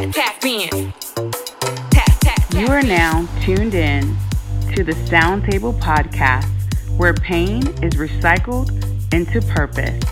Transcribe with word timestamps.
Tap, 0.00 0.14
tap 0.14 0.44
in. 0.46 0.94
Tap, 1.90 2.20
tap, 2.20 2.20
tap. 2.20 2.54
You 2.54 2.68
are 2.68 2.80
now 2.80 3.28
tuned 3.42 3.74
in 3.74 4.16
to 4.74 4.82
the 4.82 4.94
Sound 5.06 5.44
Table 5.44 5.74
Podcast, 5.74 6.48
where 6.96 7.12
pain 7.12 7.66
is 7.82 7.96
recycled 7.96 8.70
into 9.12 9.42
purpose. 9.42 10.02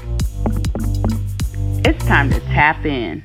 It's 1.86 2.04
time 2.04 2.28
to 2.32 2.40
tap 2.40 2.84
in. 2.84 3.24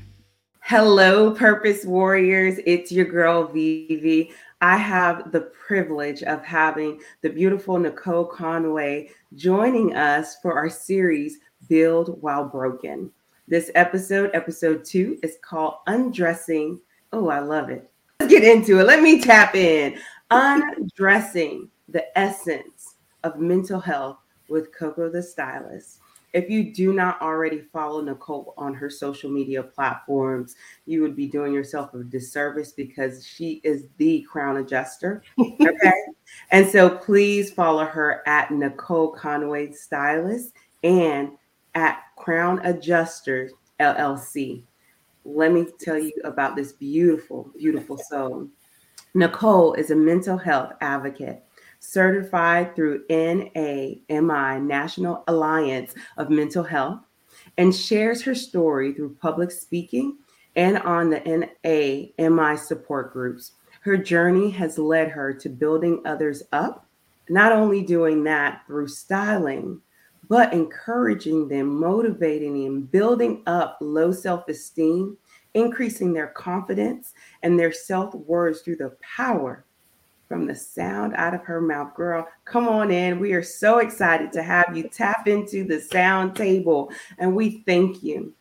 Hello, 0.62 1.32
Purpose 1.32 1.84
Warriors. 1.84 2.60
It's 2.66 2.94
your 2.94 3.08
girl, 3.08 3.48
Vivi. 3.48 4.32
I 4.62 4.78
have 4.78 5.34
the 5.34 5.42
privilege 5.42 6.24
of 6.24 6.46
having 6.46 7.02
the 7.24 7.30
beautiful 7.30 7.78
Nicole 7.78 8.24
Conway 8.24 9.10
joining 9.36 9.98
us 9.98 10.38
for 10.42 10.54
our 10.54 10.70
series, 10.70 11.40
Build 11.68 12.22
While 12.22 12.46
Broken. 12.46 13.12
This 13.48 13.70
episode, 13.76 14.32
episode 14.34 14.86
two, 14.86 15.20
is 15.22 15.38
called 15.42 15.76
Undressing. 15.88 16.80
Oh, 17.12 17.28
I 17.28 17.40
love 17.40 17.70
it. 17.70 17.92
Let's 18.20 18.32
get 18.32 18.44
into 18.44 18.80
it. 18.80 18.86
Let 18.86 19.04
me 19.04 19.20
tap 19.20 19.54
in. 19.54 20.00
Undressing 20.32 21.70
the 21.90 22.18
essence 22.18 22.96
of 23.24 23.40
mental 23.40 23.82
health 23.82 24.18
with 24.48 24.74
Coco 24.74 25.10
the 25.10 25.22
Stylist. 25.22 26.00
If 26.32 26.50
you 26.50 26.74
do 26.74 26.94
not 26.94 27.22
already 27.22 27.60
follow 27.60 28.02
Nicole 28.02 28.54
on 28.58 28.74
her 28.74 28.90
social 28.90 29.30
media 29.30 29.62
platforms, 29.62 30.56
you 30.86 31.02
would 31.02 31.16
be 31.16 31.28
doing 31.28 31.54
yourself 31.54 31.94
a 31.94 32.04
disservice 32.04 32.72
because 32.72 33.28
she 33.28 33.62
is 33.66 33.88
the 33.98 34.22
crown 34.22 34.58
adjuster. 34.58 35.22
Okay. 35.40 35.94
and 36.52 36.68
so 36.68 36.90
please 36.90 37.52
follow 37.52 37.86
her 37.86 38.24
at 38.26 38.52
Nicole 38.52 39.12
Conway 39.12 39.74
Stylist 39.74 40.54
and 40.84 41.32
at 41.76 42.04
Crown 42.16 42.60
Adjusters 42.66 43.52
LLC. 43.80 44.64
Let 45.26 45.52
me 45.52 45.68
tell 45.80 45.98
you 45.98 46.14
about 46.24 46.56
this 46.56 46.74
beautiful, 46.74 47.50
beautiful 47.58 47.98
soul. 47.98 48.48
Nicole 49.14 49.74
is 49.74 49.92
a 49.92 49.96
mental 49.96 50.38
health 50.38 50.74
advocate 50.82 51.44
certified 51.84 52.76
through 52.76 53.04
NAMI, 53.10 54.60
National 54.62 55.24
Alliance 55.28 55.94
of 56.18 56.30
Mental 56.30 56.64
Health, 56.64 57.02
and 57.58 57.76
shares 57.76 58.22
her 58.22 58.34
story 58.34 58.94
through 58.94 59.18
public 59.22 59.52
speaking 59.52 60.18
and 60.56 60.78
on 60.80 61.10
the 61.10 61.20
NAMI 61.20 62.58
support 62.58 63.12
groups. 63.12 63.52
Her 63.82 63.98
journey 63.98 64.50
has 64.52 64.78
led 64.78 65.10
her 65.10 65.34
to 65.34 65.50
building 65.50 66.02
others 66.06 66.44
up, 66.54 66.88
not 67.30 67.52
only 67.52 67.84
doing 67.84 68.24
that 68.24 68.64
through 68.66 68.88
styling, 68.88 69.82
but 70.34 70.52
encouraging 70.52 71.48
them, 71.48 71.80
motivating 71.80 72.64
them, 72.64 72.82
building 72.82 73.44
up 73.46 73.78
low 73.82 74.12
self 74.12 74.48
esteem, 74.48 75.16
increasing 75.54 76.12
their 76.12 76.30
confidence 76.30 77.14
and 77.44 77.60
their 77.60 77.72
self 77.72 78.16
worth 78.16 78.66
through 78.66 78.78
the 78.78 78.98
power 79.16 79.64
from 80.28 80.48
the 80.48 80.56
sound 80.56 81.14
out 81.18 81.36
of 81.36 81.42
her 81.42 81.62
mouth. 81.62 81.94
Girl, 81.94 82.28
come 82.46 82.68
on 82.68 82.90
in. 82.90 83.20
We 83.20 83.34
are 83.34 83.44
so 83.44 83.78
excited 83.78 84.32
to 84.32 84.42
have 84.42 84.76
you 84.76 84.90
tap 84.90 85.28
into 85.28 85.66
the 85.66 85.80
sound 85.80 86.36
table, 86.36 86.92
and 87.20 87.36
we 87.36 87.62
thank 87.68 88.02
you. 88.02 88.34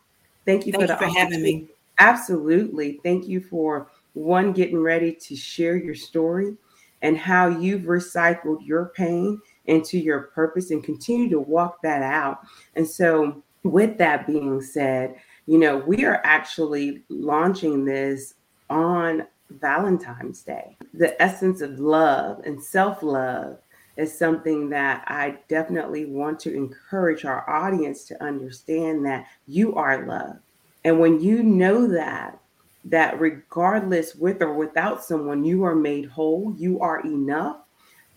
Thank 0.46 0.64
you 0.64 0.72
thank 0.72 0.86
for, 0.86 0.92
you 0.92 0.98
for 0.98 1.18
having 1.18 1.42
me. 1.42 1.68
Absolutely. 1.98 3.00
Thank 3.02 3.28
you 3.28 3.38
for 3.38 3.90
one 4.14 4.54
getting 4.54 4.80
ready 4.80 5.12
to 5.12 5.36
share 5.36 5.76
your 5.76 5.94
story 5.94 6.56
and 7.02 7.18
how 7.18 7.48
you've 7.48 7.82
recycled 7.82 8.66
your 8.66 8.92
pain 8.96 9.42
into 9.66 9.98
your 9.98 10.22
purpose 10.34 10.70
and 10.70 10.82
continue 10.82 11.28
to 11.30 11.40
walk 11.40 11.82
that 11.82 12.02
out. 12.02 12.40
And 12.74 12.88
so, 12.88 13.42
with 13.64 13.96
that 13.98 14.26
being 14.26 14.60
said, 14.60 15.16
you 15.46 15.58
know, 15.58 15.76
we 15.76 16.04
are 16.04 16.20
actually 16.24 17.02
launching 17.08 17.84
this 17.84 18.34
on 18.70 19.26
Valentine's 19.50 20.42
Day. 20.42 20.76
The 20.94 21.20
essence 21.22 21.60
of 21.60 21.78
love 21.78 22.40
and 22.44 22.62
self 22.62 23.02
love 23.02 23.58
is 23.96 24.16
something 24.16 24.70
that 24.70 25.04
I 25.06 25.38
definitely 25.48 26.06
want 26.06 26.40
to 26.40 26.54
encourage 26.54 27.24
our 27.24 27.48
audience 27.48 28.04
to 28.04 28.22
understand 28.24 29.04
that 29.06 29.26
you 29.46 29.74
are 29.74 30.06
loved. 30.06 30.38
And 30.84 30.98
when 30.98 31.20
you 31.20 31.42
know 31.42 31.86
that, 31.88 32.38
that 32.86 33.20
regardless 33.20 34.14
with 34.14 34.42
or 34.42 34.54
without 34.54 35.04
someone, 35.04 35.44
you 35.44 35.64
are 35.64 35.74
made 35.74 36.06
whole, 36.06 36.54
you 36.56 36.80
are 36.80 37.00
enough. 37.00 37.58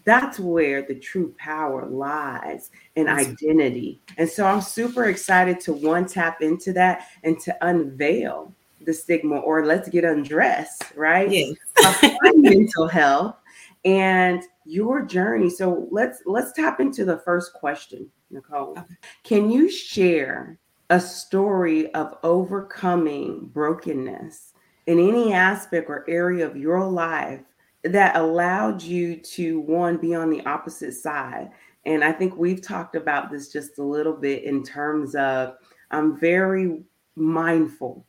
That's 0.06 0.40
where 0.40 0.84
the 0.84 0.96
true 0.96 1.34
power 1.38 1.88
lies 1.88 2.70
in 2.96 3.08
identity. 3.08 4.00
And 4.18 4.30
so 4.30 4.46
I'm 4.46 4.62
super 4.62 5.06
excited 5.06 5.60
to 5.62 5.74
one 5.74 6.06
tap 6.06 6.42
into 6.42 6.72
that 6.74 7.08
and 7.24 7.40
to 7.42 7.68
unveil 7.68 8.54
the 8.86 8.94
stigma 8.94 9.38
or 9.38 9.66
let's 9.66 9.90
get 9.90 10.06
undressed, 10.06 10.84
right? 10.96 11.30
Yes. 11.30 11.56
mental 12.36 12.88
health 12.88 13.36
and 13.84 14.44
your 14.66 15.02
journey. 15.02 15.50
So 15.50 15.88
let's 15.92 16.22
let's 16.26 16.52
tap 16.52 16.80
into 16.80 17.04
the 17.04 17.18
first 17.18 17.54
question, 17.54 18.10
Nicole. 18.30 18.72
Okay. 18.78 18.96
Can 19.24 19.50
you 19.50 19.70
share 19.70 20.58
a 20.92 21.00
story 21.00 21.92
of 21.94 22.18
overcoming 22.24 23.50
brokenness 23.54 24.54
in 24.86 25.00
any 25.00 25.34
aspect 25.34 25.90
or 25.90 26.06
area 26.08 26.46
of 26.46 26.56
your 26.56 26.86
life 26.86 27.42
that 27.86 28.16
allowed 28.16 28.82
you 28.82 29.18
to 29.18 29.60
one 29.62 29.98
be 29.98 30.14
on 30.14 30.30
the 30.30 30.46
opposite 30.46 30.94
side? 30.94 31.52
And 31.86 32.04
I 32.04 32.12
think 32.12 32.36
we've 32.36 32.62
talked 32.62 32.96
about 32.96 33.32
this 33.32 33.52
just 33.52 33.78
a 33.78 33.84
little 33.84 34.14
bit 34.14 34.44
in 34.44 34.64
terms 34.64 35.16
of 35.16 35.56
I'm 35.92 36.20
very 36.20 36.84
mindful 37.16 38.06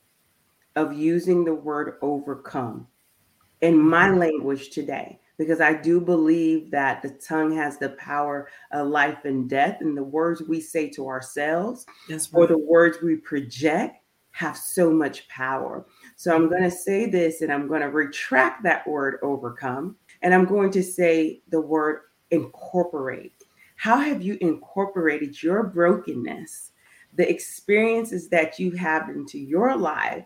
of 0.75 0.93
using 0.93 1.45
the 1.45 1.55
word 1.55 1.95
overcome 2.03 2.87
in 3.61 3.79
my 3.79 4.09
mm-hmm. 4.09 4.19
language 4.19 4.71
today 4.71 5.19
because 5.39 5.61
I 5.61 5.75
do 5.75 6.01
believe 6.01 6.71
that 6.71 7.03
the 7.03 7.11
tongue 7.11 7.55
has 7.57 7.79
the 7.79 7.91
power 7.91 8.49
of 8.73 8.89
life 8.89 9.25
and 9.25 9.49
death, 9.49 9.79
and 9.81 9.97
the 9.97 10.03
words 10.03 10.43
we 10.43 10.61
say 10.61 10.89
to 10.91 11.09
ourselves 11.09 11.85
right. 12.09 12.29
or 12.33 12.47
the 12.47 12.59
words 12.59 12.99
we 13.03 13.17
project 13.17 13.99
have 14.37 14.57
so 14.57 14.93
much 14.93 15.27
power. 15.29 15.87
So 16.17 16.35
I'm 16.35 16.49
going 16.49 16.63
to 16.63 16.71
say 16.71 17.09
this 17.09 17.41
and 17.41 17.53
I'm 17.53 17.67
going 17.69 17.81
to 17.81 17.89
retract 17.89 18.63
that 18.63 18.87
word 18.87 19.19
overcome, 19.23 19.97
and 20.23 20.35
I'm 20.35 20.45
going 20.45 20.71
to 20.73 20.83
say 20.83 21.43
the 21.49 21.61
word 21.61 22.03
incorporate. 22.31 23.45
How 23.77 23.99
have 23.99 24.23
you 24.23 24.39
incorporated 24.41 25.43
your 25.43 25.65
brokenness, 25.65 26.73
the 27.15 27.29
experiences 27.29 28.29
that 28.29 28.59
you 28.59 28.73
have 28.73 29.09
into 29.09 29.39
your 29.39 29.77
life? 29.77 30.25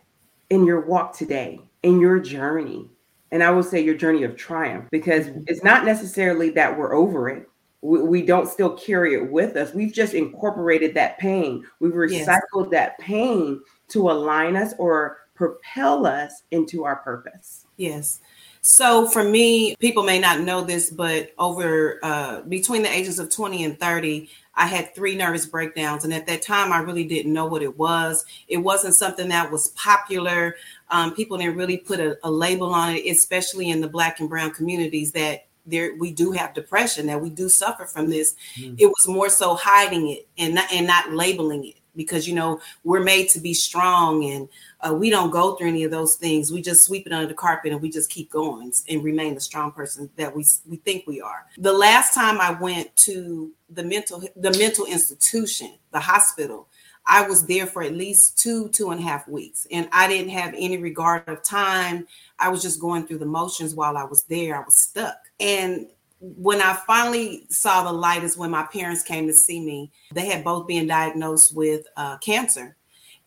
in 0.51 0.67
your 0.67 0.81
walk 0.81 1.17
today, 1.17 1.61
in 1.83 2.01
your 2.01 2.19
journey. 2.19 2.91
And 3.33 3.43
I 3.43 3.51
will 3.51 3.63
say 3.63 3.81
your 3.81 3.95
journey 3.95 4.25
of 4.25 4.37
triumph, 4.37 4.89
because 4.91 5.27
mm-hmm. 5.27 5.43
it's 5.47 5.63
not 5.63 5.85
necessarily 5.85 6.51
that 6.51 6.77
we're 6.77 6.95
over 6.95 7.29
it. 7.29 7.49
We, 7.83 8.03
we, 8.03 8.23
don't 8.23 8.49
still 8.49 8.77
carry 8.77 9.15
it 9.15 9.31
with 9.31 9.57
us. 9.57 9.73
We've 9.73 9.93
just 9.93 10.13
incorporated 10.13 10.93
that 10.95 11.19
pain. 11.19 11.65
We've 11.79 11.93
recycled 11.93 12.65
yes. 12.65 12.71
that 12.73 12.99
pain 12.99 13.61
to 13.91 14.11
align 14.11 14.57
us 14.57 14.75
or 14.79 15.19
propel 15.35 16.07
us 16.07 16.43
into 16.51 16.85
our 16.85 16.97
purpose. 16.97 17.67
Yes. 17.77 18.21
So 18.63 19.09
for 19.09 19.25
me, 19.25 19.75
people 19.77 20.03
may 20.03 20.19
not 20.19 20.41
know 20.41 20.61
this, 20.61 20.91
but 20.91 21.33
over 21.39 21.99
uh, 22.03 22.43
between 22.43 22.83
the 22.83 22.95
ages 22.95 23.19
of 23.19 23.31
20 23.31 23.65
and 23.65 23.81
30, 23.81 24.29
I 24.55 24.67
had 24.67 24.95
three 24.95 25.17
nervous 25.17 25.47
breakdowns. 25.47 26.05
And 26.05 26.13
at 26.13 26.27
that 26.27 26.43
time, 26.43 26.73
I 26.73 26.81
really 26.81 27.05
didn't 27.05 27.33
know 27.33 27.47
what 27.47 27.63
it 27.63 27.79
was. 27.79 28.27
It 28.49 28.59
wasn't 28.59 28.95
something 28.95 29.31
that 29.31 29.51
was 29.51 29.69
popular. 29.69 30.57
Um, 30.91 31.15
people 31.15 31.39
didn't 31.39 31.57
really 31.57 31.79
put 31.79 32.01
a, 32.01 32.19
a 32.23 32.31
label 32.31 32.75
on 32.75 32.97
it, 32.97 33.11
especially 33.11 33.71
in 33.71 33.81
the 33.81 33.89
Black 33.89 34.21
and 34.21 34.29
Brown 34.29 34.51
communities 34.51 35.13
that 35.13 35.47
there 35.67 35.95
we 35.97 36.11
do 36.11 36.33
have 36.33 36.55
depression 36.55 37.07
that 37.07 37.21
we 37.21 37.29
do 37.29 37.47
suffer 37.47 37.85
from 37.85 38.09
this 38.09 38.35
mm. 38.57 38.75
it 38.79 38.87
was 38.87 39.07
more 39.07 39.29
so 39.29 39.55
hiding 39.55 40.09
it 40.09 40.27
and 40.39 40.55
not 40.55 40.73
and 40.73 40.87
not 40.87 41.13
labeling 41.13 41.67
it 41.67 41.77
because 42.01 42.27
you 42.27 42.35
know 42.35 42.61
we're 42.83 43.03
made 43.03 43.29
to 43.29 43.41
be 43.41 43.53
strong 43.53 44.25
and 44.25 44.49
uh, 44.81 44.95
we 44.95 45.11
don't 45.11 45.31
go 45.31 45.55
through 45.55 45.69
any 45.69 45.85
of 45.85 45.91
those 45.91 46.17
things. 46.17 46.51
We 46.51 46.63
just 46.63 46.85
sweep 46.85 47.07
it 47.07 47.13
under 47.13 47.27
the 47.27 47.35
carpet 47.35 47.73
and 47.73 47.83
we 47.83 47.91
just 47.91 48.09
keep 48.09 48.31
going 48.31 48.73
and 48.89 49.05
remain 49.05 49.35
the 49.35 49.41
strong 49.41 49.71
person 49.71 50.09
that 50.17 50.35
we 50.35 50.47
we 50.67 50.77
think 50.79 51.07
we 51.07 51.21
are. 51.21 51.45
The 51.59 51.73
last 51.73 52.15
time 52.15 52.41
i 52.41 52.51
went 52.51 52.95
to 53.09 53.53
the 53.69 53.85
mental 53.85 54.23
the 54.35 54.57
mental 54.59 54.87
institution 54.87 55.75
the 55.93 56.01
hospital 56.01 56.67
i 57.07 57.23
was 57.23 57.47
there 57.47 57.67
for 57.67 57.83
at 57.83 57.95
least 57.95 58.39
two 58.39 58.69
two 58.71 58.91
and 58.91 59.01
a 59.01 59.03
half 59.03 59.29
weeks 59.29 59.67
and 59.71 59.89
i 59.93 60.09
didn't 60.09 60.31
have 60.31 60.55
any 60.57 60.79
regard 60.79 61.29
of 61.29 61.43
time. 61.43 62.07
I 62.39 62.49
was 62.49 62.63
just 62.63 62.81
going 62.81 63.07
through 63.07 63.19
the 63.19 63.27
motions 63.27 63.75
while 63.75 63.97
i 63.97 64.05
was 64.05 64.23
there. 64.25 64.57
I 64.57 64.65
was 64.65 64.81
stuck. 64.81 65.19
And 65.39 65.87
when 66.21 66.61
I 66.61 66.75
finally 66.87 67.47
saw 67.49 67.83
the 67.83 67.93
light 67.93 68.23
is 68.25 68.37
when 68.37 68.51
my 68.51 68.65
parents 68.65 69.03
came 69.03 69.27
to 69.27 69.33
see 69.33 69.59
me. 69.65 69.91
They 70.13 70.27
had 70.27 70.45
both 70.45 70.67
been 70.67 70.87
diagnosed 70.87 71.57
with 71.57 71.87
uh, 71.97 72.19
cancer. 72.19 72.77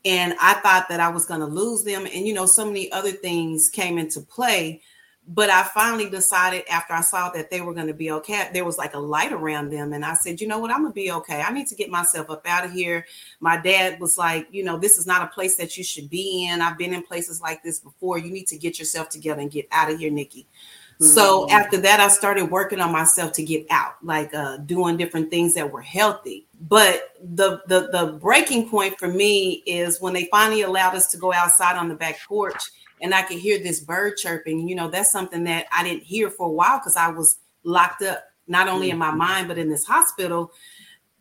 And 0.05 0.35
I 0.39 0.55
thought 0.55 0.89
that 0.89 0.99
I 0.99 1.09
was 1.09 1.25
going 1.25 1.39
to 1.39 1.47
lose 1.47 1.83
them. 1.83 2.05
And, 2.05 2.27
you 2.27 2.33
know, 2.33 2.45
so 2.45 2.65
many 2.65 2.91
other 2.91 3.11
things 3.11 3.69
came 3.69 3.97
into 3.97 4.21
play. 4.21 4.81
but 5.25 5.49
I 5.49 5.63
finally 5.63 6.09
decided 6.09 6.63
after 6.69 6.93
I 6.93 7.01
saw 7.01 7.29
that 7.29 7.49
they 7.49 7.61
were 7.61 7.73
going 7.73 7.87
to 7.87 7.93
be 7.93 8.11
okay, 8.11 8.49
there 8.53 8.65
was 8.65 8.77
like 8.77 8.93
a 8.93 8.99
light 8.99 9.31
around 9.31 9.69
them. 9.69 9.93
And 9.93 10.03
I 10.03 10.15
said, 10.15 10.41
you 10.41 10.47
know 10.47 10.59
what, 10.59 10.69
I'm 10.69 10.81
going 10.81 10.91
to 10.91 10.95
be 10.95 11.11
okay. 11.11 11.41
I 11.41 11.51
need 11.53 11.67
to 11.67 11.75
get 11.75 11.89
myself 11.89 12.29
up 12.29 12.45
out 12.45 12.65
of 12.65 12.71
here. 12.71 13.05
My 13.39 13.57
dad 13.57 13.99
was 14.01 14.17
like, 14.17 14.47
you 14.51 14.65
know, 14.65 14.77
this 14.77 14.97
is 14.97 15.07
not 15.07 15.21
a 15.21 15.27
place 15.33 15.55
that 15.57 15.77
you 15.77 15.83
should 15.83 16.09
be 16.09 16.47
in. 16.47 16.61
I've 16.61 16.77
been 16.77 16.93
in 16.93 17.03
places 17.03 17.39
like 17.39 17.63
this 17.63 17.79
before. 17.79 18.17
You 18.17 18.31
need 18.31 18.47
to 18.47 18.57
get 18.57 18.79
yourself 18.79 19.09
together 19.09 19.41
and 19.41 19.51
get 19.51 19.67
out 19.71 19.91
of 19.91 19.97
here, 19.97 20.11
Nikki. 20.11 20.45
Mm-hmm. 20.95 21.05
So 21.05 21.49
after 21.49 21.77
that, 21.77 21.99
I 21.99 22.07
started 22.07 22.51
working 22.51 22.79
on 22.79 22.91
myself 22.91 23.33
to 23.33 23.43
get 23.43 23.65
out, 23.69 23.95
like 24.03 24.33
uh, 24.33 24.57
doing 24.57 24.97
different 24.97 25.29
things 25.29 25.53
that 25.55 25.71
were 25.71 25.81
healthy. 25.81 26.47
But 26.61 27.15
the, 27.21 27.61
the 27.67 27.89
the 27.91 28.17
breaking 28.21 28.69
point 28.69 28.97
for 28.97 29.07
me 29.07 29.63
is 29.65 29.99
when 29.99 30.13
they 30.13 30.25
finally 30.31 30.61
allowed 30.61 30.95
us 30.95 31.07
to 31.11 31.17
go 31.17 31.33
outside 31.33 31.75
on 31.77 31.89
the 31.89 31.95
back 31.95 32.19
porch 32.27 32.71
and 33.03 33.13
I 33.13 33.21
could 33.21 33.37
hear 33.37 33.59
this 33.59 33.81
bird 33.81 34.15
chirping. 34.17 34.67
You 34.67 34.75
know, 34.75 34.89
that's 34.89 35.11
something 35.11 35.43
that 35.43 35.65
I 35.71 35.83
didn't 35.83 36.03
hear 36.03 36.29
for 36.29 36.47
a 36.47 36.51
while 36.51 36.79
because 36.79 36.95
I 36.95 37.09
was 37.09 37.37
locked 37.63 38.01
up, 38.01 38.23
not 38.47 38.69
only 38.69 38.89
in 38.89 38.97
my 38.97 39.09
mm-hmm. 39.09 39.17
mind, 39.17 39.47
but 39.49 39.57
in 39.57 39.69
this 39.69 39.85
hospital. 39.85 40.53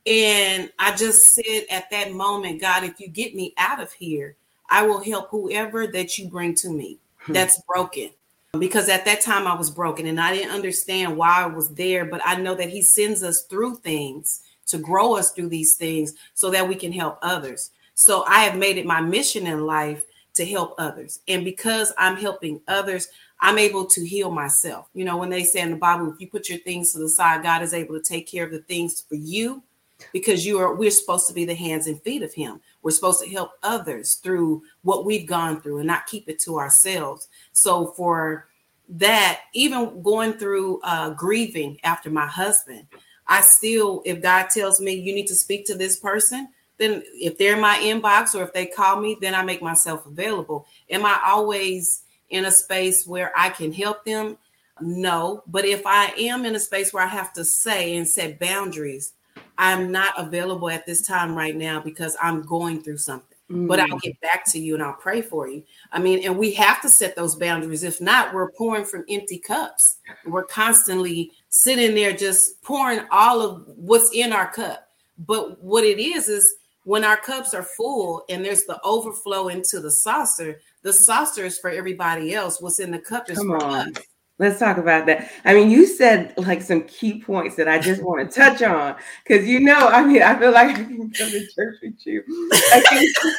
And 0.06 0.70
I 0.78 0.94
just 0.96 1.34
said 1.34 1.64
at 1.70 1.90
that 1.90 2.12
moment, 2.12 2.60
God, 2.60 2.84
if 2.84 3.00
you 3.00 3.08
get 3.08 3.34
me 3.34 3.52
out 3.58 3.80
of 3.80 3.92
here, 3.92 4.36
I 4.70 4.86
will 4.86 5.02
help 5.02 5.30
whoever 5.30 5.86
that 5.88 6.18
you 6.18 6.28
bring 6.28 6.54
to 6.56 6.70
me 6.70 6.98
hmm. 7.18 7.32
that's 7.32 7.60
broken. 7.62 8.10
Because 8.58 8.90
at 8.90 9.06
that 9.06 9.22
time 9.22 9.46
I 9.46 9.54
was 9.54 9.70
broken 9.70 10.06
and 10.06 10.20
I 10.20 10.34
didn't 10.34 10.54
understand 10.54 11.16
why 11.16 11.42
I 11.42 11.46
was 11.46 11.70
there, 11.70 12.04
but 12.04 12.20
I 12.24 12.36
know 12.36 12.54
that 12.54 12.68
He 12.68 12.82
sends 12.82 13.22
us 13.22 13.44
through 13.44 13.76
things 13.76 14.42
to 14.66 14.78
grow 14.78 15.16
us 15.16 15.32
through 15.32 15.48
these 15.48 15.76
things 15.76 16.14
so 16.34 16.50
that 16.50 16.68
we 16.68 16.74
can 16.74 16.92
help 16.92 17.18
others. 17.22 17.70
So 17.94 18.24
I 18.24 18.40
have 18.40 18.56
made 18.56 18.76
it 18.76 18.86
my 18.86 19.00
mission 19.00 19.46
in 19.46 19.66
life 19.66 20.04
to 20.34 20.44
help 20.44 20.74
others. 20.78 21.20
And 21.28 21.44
because 21.44 21.92
I'm 21.96 22.16
helping 22.16 22.60
others, 22.68 23.08
I'm 23.40 23.58
able 23.58 23.86
to 23.86 24.06
heal 24.06 24.30
myself. 24.30 24.88
You 24.94 25.04
know, 25.04 25.16
when 25.16 25.30
they 25.30 25.44
say 25.44 25.60
in 25.60 25.70
the 25.70 25.76
Bible, 25.76 26.12
if 26.12 26.20
you 26.20 26.28
put 26.28 26.48
your 26.48 26.58
things 26.58 26.92
to 26.92 26.98
the 26.98 27.08
side, 27.08 27.42
God 27.42 27.62
is 27.62 27.74
able 27.74 27.98
to 27.98 28.02
take 28.02 28.26
care 28.26 28.44
of 28.44 28.52
the 28.52 28.60
things 28.60 29.00
for 29.00 29.14
you 29.14 29.62
because 30.12 30.46
you 30.46 30.58
are 30.58 30.74
we're 30.74 30.90
supposed 30.90 31.26
to 31.28 31.34
be 31.34 31.44
the 31.44 31.54
hands 31.54 31.86
and 31.86 32.00
feet 32.02 32.22
of 32.22 32.32
him. 32.32 32.60
We're 32.82 32.90
supposed 32.90 33.22
to 33.22 33.30
help 33.30 33.52
others 33.62 34.14
through 34.14 34.62
what 34.82 35.04
we've 35.04 35.26
gone 35.26 35.60
through 35.60 35.78
and 35.78 35.86
not 35.86 36.06
keep 36.06 36.28
it 36.28 36.38
to 36.40 36.58
ourselves. 36.58 37.28
So 37.52 37.88
for 37.88 38.48
that, 38.88 39.40
even 39.54 40.02
going 40.02 40.34
through 40.34 40.80
uh, 40.82 41.10
grieving 41.10 41.78
after 41.84 42.10
my 42.10 42.26
husband, 42.26 42.86
I 43.26 43.40
still, 43.40 44.02
if 44.04 44.20
God 44.20 44.48
tells 44.50 44.80
me 44.80 44.92
you 44.92 45.14
need 45.14 45.28
to 45.28 45.34
speak 45.34 45.64
to 45.66 45.74
this 45.74 45.98
person, 45.98 46.48
then 46.78 47.02
if 47.14 47.38
they're 47.38 47.54
in 47.54 47.60
my 47.60 47.76
inbox 47.76 48.34
or 48.34 48.42
if 48.42 48.52
they 48.52 48.66
call 48.66 49.00
me, 49.00 49.16
then 49.20 49.34
I 49.34 49.42
make 49.42 49.62
myself 49.62 50.04
available. 50.06 50.66
Am 50.90 51.04
I 51.04 51.20
always 51.24 52.02
in 52.30 52.46
a 52.46 52.50
space 52.50 53.06
where 53.06 53.32
I 53.36 53.50
can 53.50 53.72
help 53.72 54.04
them? 54.04 54.36
No. 54.80 55.44
But 55.46 55.64
if 55.64 55.86
I 55.86 56.06
am 56.18 56.44
in 56.44 56.56
a 56.56 56.60
space 56.60 56.92
where 56.92 57.04
I 57.04 57.08
have 57.08 57.32
to 57.34 57.44
say 57.44 57.96
and 57.96 58.08
set 58.08 58.40
boundaries, 58.40 59.12
I'm 59.62 59.92
not 59.92 60.14
available 60.18 60.68
at 60.68 60.86
this 60.86 61.06
time 61.06 61.36
right 61.36 61.54
now 61.54 61.78
because 61.78 62.16
I'm 62.20 62.42
going 62.42 62.82
through 62.82 62.96
something. 62.96 63.36
Mm. 63.48 63.68
But 63.68 63.78
I'll 63.78 63.86
mm. 63.86 64.00
get 64.00 64.20
back 64.20 64.44
to 64.50 64.58
you 64.58 64.74
and 64.74 64.82
I'll 64.82 64.94
pray 64.94 65.22
for 65.22 65.48
you. 65.48 65.62
I 65.92 66.00
mean, 66.00 66.24
and 66.24 66.36
we 66.36 66.52
have 66.54 66.82
to 66.82 66.88
set 66.88 67.14
those 67.14 67.36
boundaries. 67.36 67.84
If 67.84 68.00
not, 68.00 68.34
we're 68.34 68.50
pouring 68.50 68.84
from 68.84 69.04
empty 69.08 69.38
cups. 69.38 69.98
We're 70.26 70.46
constantly 70.46 71.30
sitting 71.48 71.94
there 71.94 72.12
just 72.12 72.60
pouring 72.62 73.02
all 73.12 73.40
of 73.40 73.64
what's 73.76 74.10
in 74.12 74.32
our 74.32 74.50
cup. 74.50 74.88
But 75.16 75.62
what 75.62 75.84
it 75.84 76.00
is 76.00 76.28
is 76.28 76.56
when 76.82 77.04
our 77.04 77.16
cups 77.16 77.54
are 77.54 77.62
full 77.62 78.24
and 78.28 78.44
there's 78.44 78.64
the 78.64 78.80
overflow 78.82 79.46
into 79.46 79.78
the 79.78 79.92
saucer, 79.92 80.60
the 80.82 80.92
saucer 80.92 81.44
is 81.44 81.56
for 81.56 81.70
everybody 81.70 82.34
else. 82.34 82.60
What's 82.60 82.80
in 82.80 82.90
the 82.90 82.98
cup 82.98 83.30
is 83.30 83.38
Come 83.38 83.46
for 83.46 83.62
on. 83.62 83.96
us. 83.96 84.02
Let's 84.38 84.58
talk 84.58 84.78
about 84.78 85.06
that. 85.06 85.30
I 85.44 85.54
mean, 85.54 85.70
you 85.70 85.86
said 85.86 86.34
like 86.36 86.62
some 86.62 86.82
key 86.84 87.20
points 87.22 87.54
that 87.56 87.68
I 87.68 87.78
just 87.78 88.02
want 88.04 88.28
to 88.28 88.34
touch 88.40 88.62
on 88.62 88.96
because 89.26 89.46
you 89.46 89.60
know, 89.60 89.88
I 89.88 90.04
mean, 90.04 90.22
I 90.22 90.38
feel 90.38 90.52
like 90.52 90.70
I 90.70 90.74
can 90.84 91.10
come 91.10 91.30
to 91.30 91.46
church 91.54 91.76
with 91.82 91.94
you. 92.06 92.22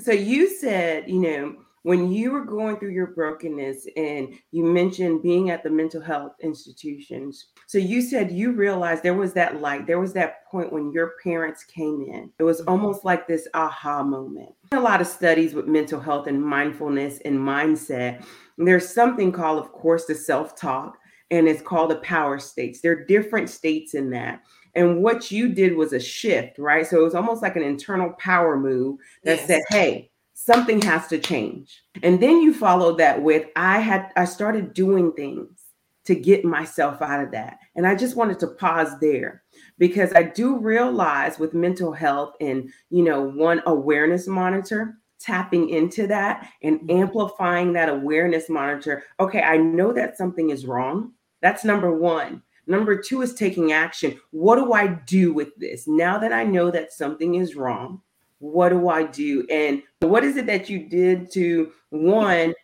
so 0.00 0.12
you 0.12 0.48
said, 0.48 1.08
you 1.08 1.20
know, 1.20 1.56
when 1.82 2.12
you 2.12 2.30
were 2.30 2.44
going 2.44 2.76
through 2.76 2.92
your 2.92 3.08
brokenness 3.08 3.86
and 3.96 4.34
you 4.52 4.64
mentioned 4.64 5.22
being 5.22 5.50
at 5.50 5.62
the 5.62 5.70
mental 5.70 6.00
health 6.00 6.32
institutions 6.40 7.48
so 7.66 7.78
you 7.78 8.00
said 8.00 8.30
you 8.30 8.52
realized 8.52 9.02
there 9.02 9.14
was 9.14 9.32
that 9.32 9.60
light 9.60 9.86
there 9.86 10.00
was 10.00 10.12
that 10.12 10.44
point 10.46 10.72
when 10.72 10.92
your 10.92 11.14
parents 11.22 11.64
came 11.64 12.04
in 12.08 12.30
it 12.38 12.42
was 12.42 12.60
mm-hmm. 12.60 12.70
almost 12.70 13.04
like 13.04 13.26
this 13.26 13.48
aha 13.54 14.02
moment 14.02 14.50
a 14.72 14.80
lot 14.80 15.00
of 15.00 15.06
studies 15.06 15.54
with 15.54 15.66
mental 15.66 16.00
health 16.00 16.26
and 16.26 16.42
mindfulness 16.42 17.18
and 17.24 17.38
mindset 17.38 18.24
there's 18.58 18.88
something 18.88 19.32
called 19.32 19.58
of 19.58 19.72
course 19.72 20.06
the 20.06 20.14
self-talk 20.14 20.96
and 21.30 21.48
it's 21.48 21.62
called 21.62 21.90
the 21.90 21.96
power 21.96 22.38
states 22.38 22.80
there 22.80 22.92
are 22.92 23.04
different 23.06 23.50
states 23.50 23.94
in 23.94 24.10
that 24.10 24.42
and 24.74 25.02
what 25.02 25.30
you 25.30 25.48
did 25.52 25.76
was 25.76 25.92
a 25.92 26.00
shift 26.00 26.58
right 26.58 26.86
so 26.86 26.98
it 26.98 27.04
was 27.04 27.14
almost 27.14 27.42
like 27.42 27.56
an 27.56 27.62
internal 27.62 28.10
power 28.18 28.56
move 28.56 28.98
that 29.24 29.38
yes. 29.38 29.46
said 29.46 29.60
hey 29.70 30.11
something 30.44 30.80
has 30.82 31.06
to 31.08 31.18
change. 31.18 31.82
And 32.02 32.20
then 32.20 32.40
you 32.40 32.52
follow 32.52 32.96
that 32.96 33.22
with 33.22 33.46
I 33.56 33.78
had 33.78 34.10
I 34.16 34.24
started 34.24 34.74
doing 34.74 35.12
things 35.12 35.58
to 36.04 36.14
get 36.16 36.44
myself 36.44 37.00
out 37.00 37.22
of 37.22 37.30
that. 37.30 37.58
And 37.76 37.86
I 37.86 37.94
just 37.94 38.16
wanted 38.16 38.40
to 38.40 38.48
pause 38.48 38.98
there 39.00 39.44
because 39.78 40.12
I 40.14 40.24
do 40.24 40.58
realize 40.58 41.38
with 41.38 41.54
mental 41.54 41.92
health 41.92 42.34
and 42.40 42.70
you 42.90 43.04
know 43.04 43.22
one 43.22 43.62
awareness 43.66 44.26
monitor 44.26 44.98
tapping 45.20 45.68
into 45.68 46.08
that 46.08 46.48
and 46.62 46.80
mm-hmm. 46.80 47.02
amplifying 47.02 47.72
that 47.74 47.88
awareness 47.88 48.48
monitor. 48.48 49.04
Okay, 49.20 49.42
I 49.42 49.56
know 49.56 49.92
that 49.92 50.18
something 50.18 50.50
is 50.50 50.66
wrong. 50.66 51.12
That's 51.40 51.64
number 51.64 51.96
1. 51.96 52.42
Number 52.66 52.96
2 52.96 53.22
is 53.22 53.34
taking 53.34 53.72
action. 53.72 54.18
What 54.30 54.56
do 54.56 54.72
I 54.72 54.86
do 54.86 55.32
with 55.32 55.54
this? 55.56 55.86
Now 55.86 56.18
that 56.18 56.32
I 56.32 56.44
know 56.44 56.70
that 56.70 56.92
something 56.92 57.36
is 57.36 57.56
wrong, 57.56 58.00
what 58.42 58.70
do 58.70 58.88
I 58.88 59.04
do? 59.04 59.46
And 59.48 59.82
what 60.00 60.24
is 60.24 60.36
it 60.36 60.46
that 60.46 60.68
you 60.68 60.88
did 60.88 61.30
to 61.32 61.70
one 61.90 62.54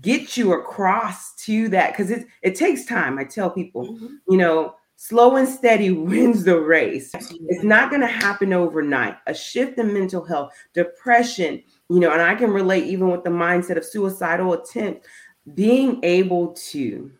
get 0.00 0.34
you 0.34 0.54
across 0.54 1.34
to 1.44 1.68
that? 1.68 1.92
Because 1.92 2.10
it, 2.10 2.26
it 2.40 2.54
takes 2.54 2.86
time. 2.86 3.18
I 3.18 3.24
tell 3.24 3.50
people, 3.50 3.86
mm-hmm. 3.86 4.06
you 4.30 4.38
know, 4.38 4.76
slow 4.96 5.36
and 5.36 5.46
steady 5.46 5.90
wins 5.92 6.44
the 6.44 6.58
race. 6.58 7.12
It's 7.14 7.62
not 7.62 7.90
going 7.90 8.00
to 8.00 8.06
happen 8.06 8.54
overnight. 8.54 9.16
A 9.26 9.34
shift 9.34 9.78
in 9.78 9.92
mental 9.92 10.24
health, 10.24 10.54
depression, 10.72 11.62
you 11.90 12.00
know, 12.00 12.12
and 12.12 12.22
I 12.22 12.34
can 12.34 12.50
relate 12.50 12.84
even 12.86 13.10
with 13.10 13.22
the 13.22 13.30
mindset 13.30 13.76
of 13.76 13.84
suicidal 13.84 14.54
attempt, 14.54 15.06
being 15.52 16.00
able 16.02 16.54
to 16.70 17.12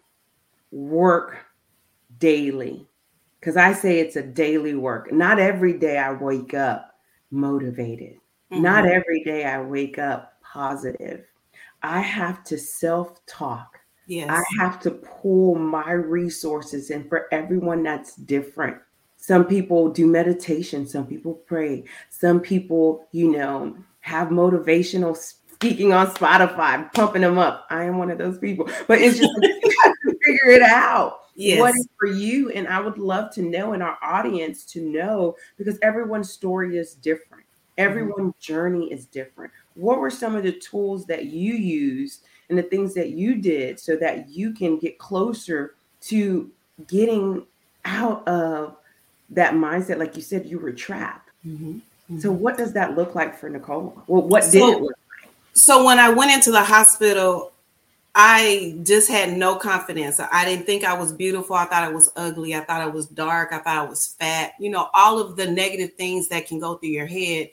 work 0.70 1.36
daily. 2.16 2.86
Because 3.40 3.58
I 3.58 3.74
say 3.74 4.00
it's 4.00 4.16
a 4.16 4.22
daily 4.22 4.74
work. 4.74 5.12
Not 5.12 5.38
every 5.38 5.74
day 5.74 5.98
I 5.98 6.12
wake 6.12 6.54
up 6.54 6.95
motivated. 7.36 8.18
Mm-hmm. 8.50 8.62
Not 8.62 8.86
every 8.86 9.22
day 9.22 9.44
I 9.44 9.60
wake 9.60 9.98
up 9.98 10.40
positive. 10.42 11.24
I 11.82 12.00
have 12.00 12.42
to 12.44 12.58
self 12.58 13.24
talk. 13.26 13.78
Yes. 14.06 14.30
I 14.30 14.42
have 14.62 14.80
to 14.80 14.90
pull 14.92 15.56
my 15.56 15.92
resources, 15.92 16.90
and 16.90 17.08
for 17.08 17.26
everyone, 17.32 17.82
that's 17.82 18.14
different. 18.14 18.78
Some 19.16 19.44
people 19.44 19.90
do 19.90 20.06
meditation, 20.06 20.86
some 20.86 21.06
people 21.06 21.34
pray, 21.34 21.84
some 22.10 22.38
people, 22.38 23.08
you 23.10 23.32
know, 23.32 23.76
have 24.00 24.28
motivational 24.28 25.16
speaking 25.16 25.92
on 25.92 26.06
Spotify, 26.08 26.92
pumping 26.92 27.22
them 27.22 27.38
up. 27.38 27.66
I 27.70 27.84
am 27.84 27.98
one 27.98 28.10
of 28.10 28.18
those 28.18 28.38
people, 28.38 28.68
but 28.86 29.00
it's 29.00 29.18
just 29.18 29.32
you 29.42 29.76
have 29.82 29.94
to 30.06 30.18
figure 30.24 30.50
it 30.50 30.62
out. 30.62 31.22
Yes. 31.36 31.60
What 31.60 31.74
is 31.74 31.88
for 31.98 32.08
you? 32.08 32.50
And 32.50 32.66
I 32.66 32.80
would 32.80 32.98
love 32.98 33.32
to 33.34 33.42
know, 33.42 33.74
in 33.74 33.82
our 33.82 33.98
audience 34.02 34.64
to 34.66 34.80
know, 34.80 35.36
because 35.58 35.78
everyone's 35.82 36.30
story 36.30 36.78
is 36.78 36.94
different. 36.94 37.44
Everyone's 37.78 38.32
mm-hmm. 38.32 38.40
journey 38.40 38.92
is 38.92 39.04
different. 39.06 39.52
What 39.74 40.00
were 40.00 40.10
some 40.10 40.34
of 40.34 40.42
the 40.42 40.52
tools 40.52 41.04
that 41.06 41.26
you 41.26 41.54
used 41.54 42.24
and 42.48 42.58
the 42.58 42.62
things 42.62 42.94
that 42.94 43.10
you 43.10 43.34
did 43.34 43.78
so 43.78 43.96
that 43.96 44.30
you 44.30 44.52
can 44.52 44.78
get 44.78 44.98
closer 44.98 45.74
to 46.02 46.50
getting 46.86 47.44
out 47.84 48.26
of 48.26 48.76
that 49.30 49.52
mindset? 49.52 49.98
Like 49.98 50.16
you 50.16 50.22
said, 50.22 50.46
you 50.46 50.58
were 50.58 50.72
trapped. 50.72 51.30
Mm-hmm. 51.46 51.72
Mm-hmm. 51.72 52.18
So, 52.20 52.30
what 52.30 52.56
does 52.56 52.72
that 52.72 52.96
look 52.96 53.14
like 53.14 53.38
for 53.38 53.50
Nicole? 53.50 54.02
Well, 54.06 54.22
what 54.22 54.44
so, 54.44 54.52
did 54.52 54.62
it 54.62 54.82
look 54.82 54.96
like? 55.22 55.30
So, 55.52 55.84
when 55.84 55.98
I 55.98 56.08
went 56.08 56.30
into 56.30 56.50
the 56.50 56.62
hospital, 56.62 57.52
I 58.18 58.78
just 58.82 59.10
had 59.10 59.36
no 59.36 59.56
confidence. 59.56 60.18
I 60.18 60.46
didn't 60.46 60.64
think 60.64 60.84
I 60.84 60.98
was 60.98 61.12
beautiful. 61.12 61.54
I 61.54 61.66
thought 61.66 61.84
I 61.84 61.90
was 61.90 62.10
ugly. 62.16 62.54
I 62.54 62.60
thought 62.60 62.80
I 62.80 62.86
was 62.86 63.06
dark. 63.06 63.52
I 63.52 63.58
thought 63.58 63.76
I 63.76 63.86
was 63.86 64.16
fat. 64.18 64.54
You 64.58 64.70
know, 64.70 64.88
all 64.94 65.20
of 65.20 65.36
the 65.36 65.46
negative 65.46 65.92
things 65.98 66.28
that 66.28 66.46
can 66.46 66.58
go 66.58 66.76
through 66.76 66.88
your 66.88 67.06
head. 67.06 67.50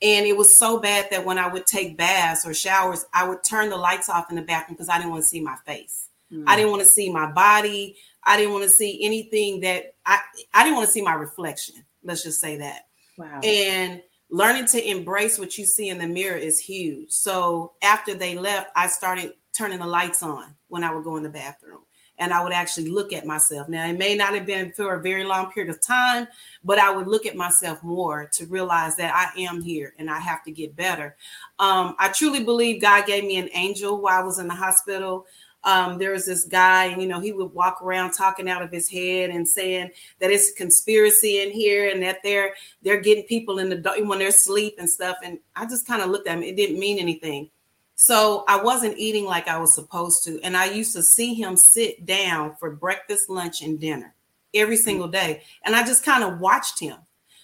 And 0.00 0.24
it 0.26 0.34
was 0.34 0.58
so 0.58 0.80
bad 0.80 1.08
that 1.10 1.26
when 1.26 1.36
I 1.36 1.48
would 1.48 1.66
take 1.66 1.98
baths 1.98 2.46
or 2.46 2.54
showers, 2.54 3.04
I 3.12 3.28
would 3.28 3.44
turn 3.44 3.68
the 3.68 3.76
lights 3.76 4.08
off 4.08 4.30
in 4.30 4.36
the 4.36 4.42
bathroom 4.42 4.76
because 4.76 4.88
I 4.88 4.96
didn't 4.96 5.10
want 5.10 5.22
to 5.22 5.28
see 5.28 5.40
my 5.40 5.56
face. 5.66 6.08
Mm. 6.32 6.44
I 6.46 6.56
didn't 6.56 6.70
want 6.70 6.82
to 6.82 6.88
see 6.88 7.12
my 7.12 7.30
body. 7.30 7.96
I 8.24 8.38
didn't 8.38 8.54
want 8.54 8.64
to 8.64 8.70
see 8.70 9.04
anything 9.04 9.60
that 9.60 9.96
I 10.06 10.18
I 10.54 10.64
didn't 10.64 10.76
want 10.76 10.86
to 10.86 10.92
see 10.92 11.02
my 11.02 11.14
reflection. 11.14 11.84
Let's 12.02 12.22
just 12.22 12.40
say 12.40 12.56
that. 12.56 12.86
Wow. 13.18 13.40
And 13.42 14.00
learning 14.30 14.64
to 14.66 14.90
embrace 14.90 15.38
what 15.38 15.58
you 15.58 15.66
see 15.66 15.90
in 15.90 15.98
the 15.98 16.06
mirror 16.06 16.36
is 16.38 16.58
huge. 16.58 17.10
So 17.10 17.72
after 17.82 18.14
they 18.14 18.36
left, 18.36 18.70
I 18.74 18.86
started 18.88 19.34
turning 19.56 19.78
the 19.78 19.86
lights 19.86 20.22
on 20.22 20.54
when 20.68 20.84
I 20.84 20.94
would 20.94 21.04
go 21.04 21.16
in 21.16 21.22
the 21.22 21.28
bathroom 21.28 21.80
and 22.18 22.32
I 22.32 22.42
would 22.42 22.52
actually 22.52 22.88
look 22.88 23.12
at 23.12 23.26
myself. 23.26 23.68
Now, 23.68 23.86
it 23.86 23.98
may 23.98 24.14
not 24.14 24.34
have 24.34 24.46
been 24.46 24.72
for 24.72 24.94
a 24.94 25.02
very 25.02 25.24
long 25.24 25.52
period 25.52 25.70
of 25.70 25.80
time, 25.82 26.26
but 26.64 26.78
I 26.78 26.90
would 26.90 27.06
look 27.06 27.26
at 27.26 27.36
myself 27.36 27.82
more 27.82 28.28
to 28.32 28.46
realize 28.46 28.96
that 28.96 29.14
I 29.14 29.38
am 29.40 29.60
here 29.60 29.94
and 29.98 30.10
I 30.10 30.18
have 30.18 30.42
to 30.44 30.50
get 30.50 30.76
better. 30.76 31.16
Um, 31.58 31.94
I 31.98 32.08
truly 32.08 32.42
believe 32.42 32.80
God 32.80 33.06
gave 33.06 33.24
me 33.24 33.36
an 33.36 33.50
angel 33.52 34.00
while 34.00 34.20
I 34.20 34.24
was 34.24 34.38
in 34.38 34.48
the 34.48 34.54
hospital. 34.54 35.26
Um, 35.64 35.98
there 35.98 36.12
was 36.12 36.26
this 36.26 36.44
guy, 36.44 36.86
and 36.86 37.02
you 37.02 37.08
know, 37.08 37.18
he 37.18 37.32
would 37.32 37.52
walk 37.52 37.82
around 37.82 38.12
talking 38.12 38.48
out 38.48 38.62
of 38.62 38.70
his 38.70 38.88
head 38.88 39.30
and 39.30 39.46
saying 39.46 39.90
that 40.20 40.30
it's 40.30 40.52
a 40.52 40.54
conspiracy 40.54 41.40
in 41.40 41.50
here 41.50 41.90
and 41.90 42.00
that 42.04 42.22
they're 42.22 42.54
they're 42.82 43.00
getting 43.00 43.24
people 43.24 43.58
in 43.58 43.68
the 43.68 44.04
when 44.04 44.20
they're 44.20 44.28
asleep 44.28 44.76
and 44.78 44.88
stuff. 44.88 45.16
And 45.24 45.40
I 45.56 45.66
just 45.66 45.84
kind 45.84 46.02
of 46.02 46.10
looked 46.10 46.28
at 46.28 46.36
him; 46.36 46.44
it 46.44 46.54
didn't 46.54 46.78
mean 46.78 47.00
anything. 47.00 47.50
So 47.96 48.44
I 48.46 48.62
wasn't 48.62 48.98
eating 48.98 49.24
like 49.24 49.48
I 49.48 49.58
was 49.58 49.74
supposed 49.74 50.22
to. 50.24 50.38
And 50.42 50.56
I 50.56 50.66
used 50.66 50.94
to 50.94 51.02
see 51.02 51.34
him 51.34 51.56
sit 51.56 52.04
down 52.04 52.54
for 52.60 52.70
breakfast, 52.70 53.28
lunch, 53.30 53.62
and 53.62 53.80
dinner 53.80 54.14
every 54.54 54.76
mm-hmm. 54.76 54.84
single 54.84 55.08
day. 55.08 55.42
And 55.64 55.74
I 55.74 55.84
just 55.84 56.04
kind 56.04 56.22
of 56.22 56.38
watched 56.38 56.78
him. 56.78 56.98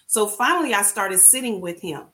So 0.06 0.26
finally, 0.26 0.74
I 0.74 0.82
started 0.82 1.18
sitting 1.18 1.60
with 1.60 1.80
him. 1.80 2.04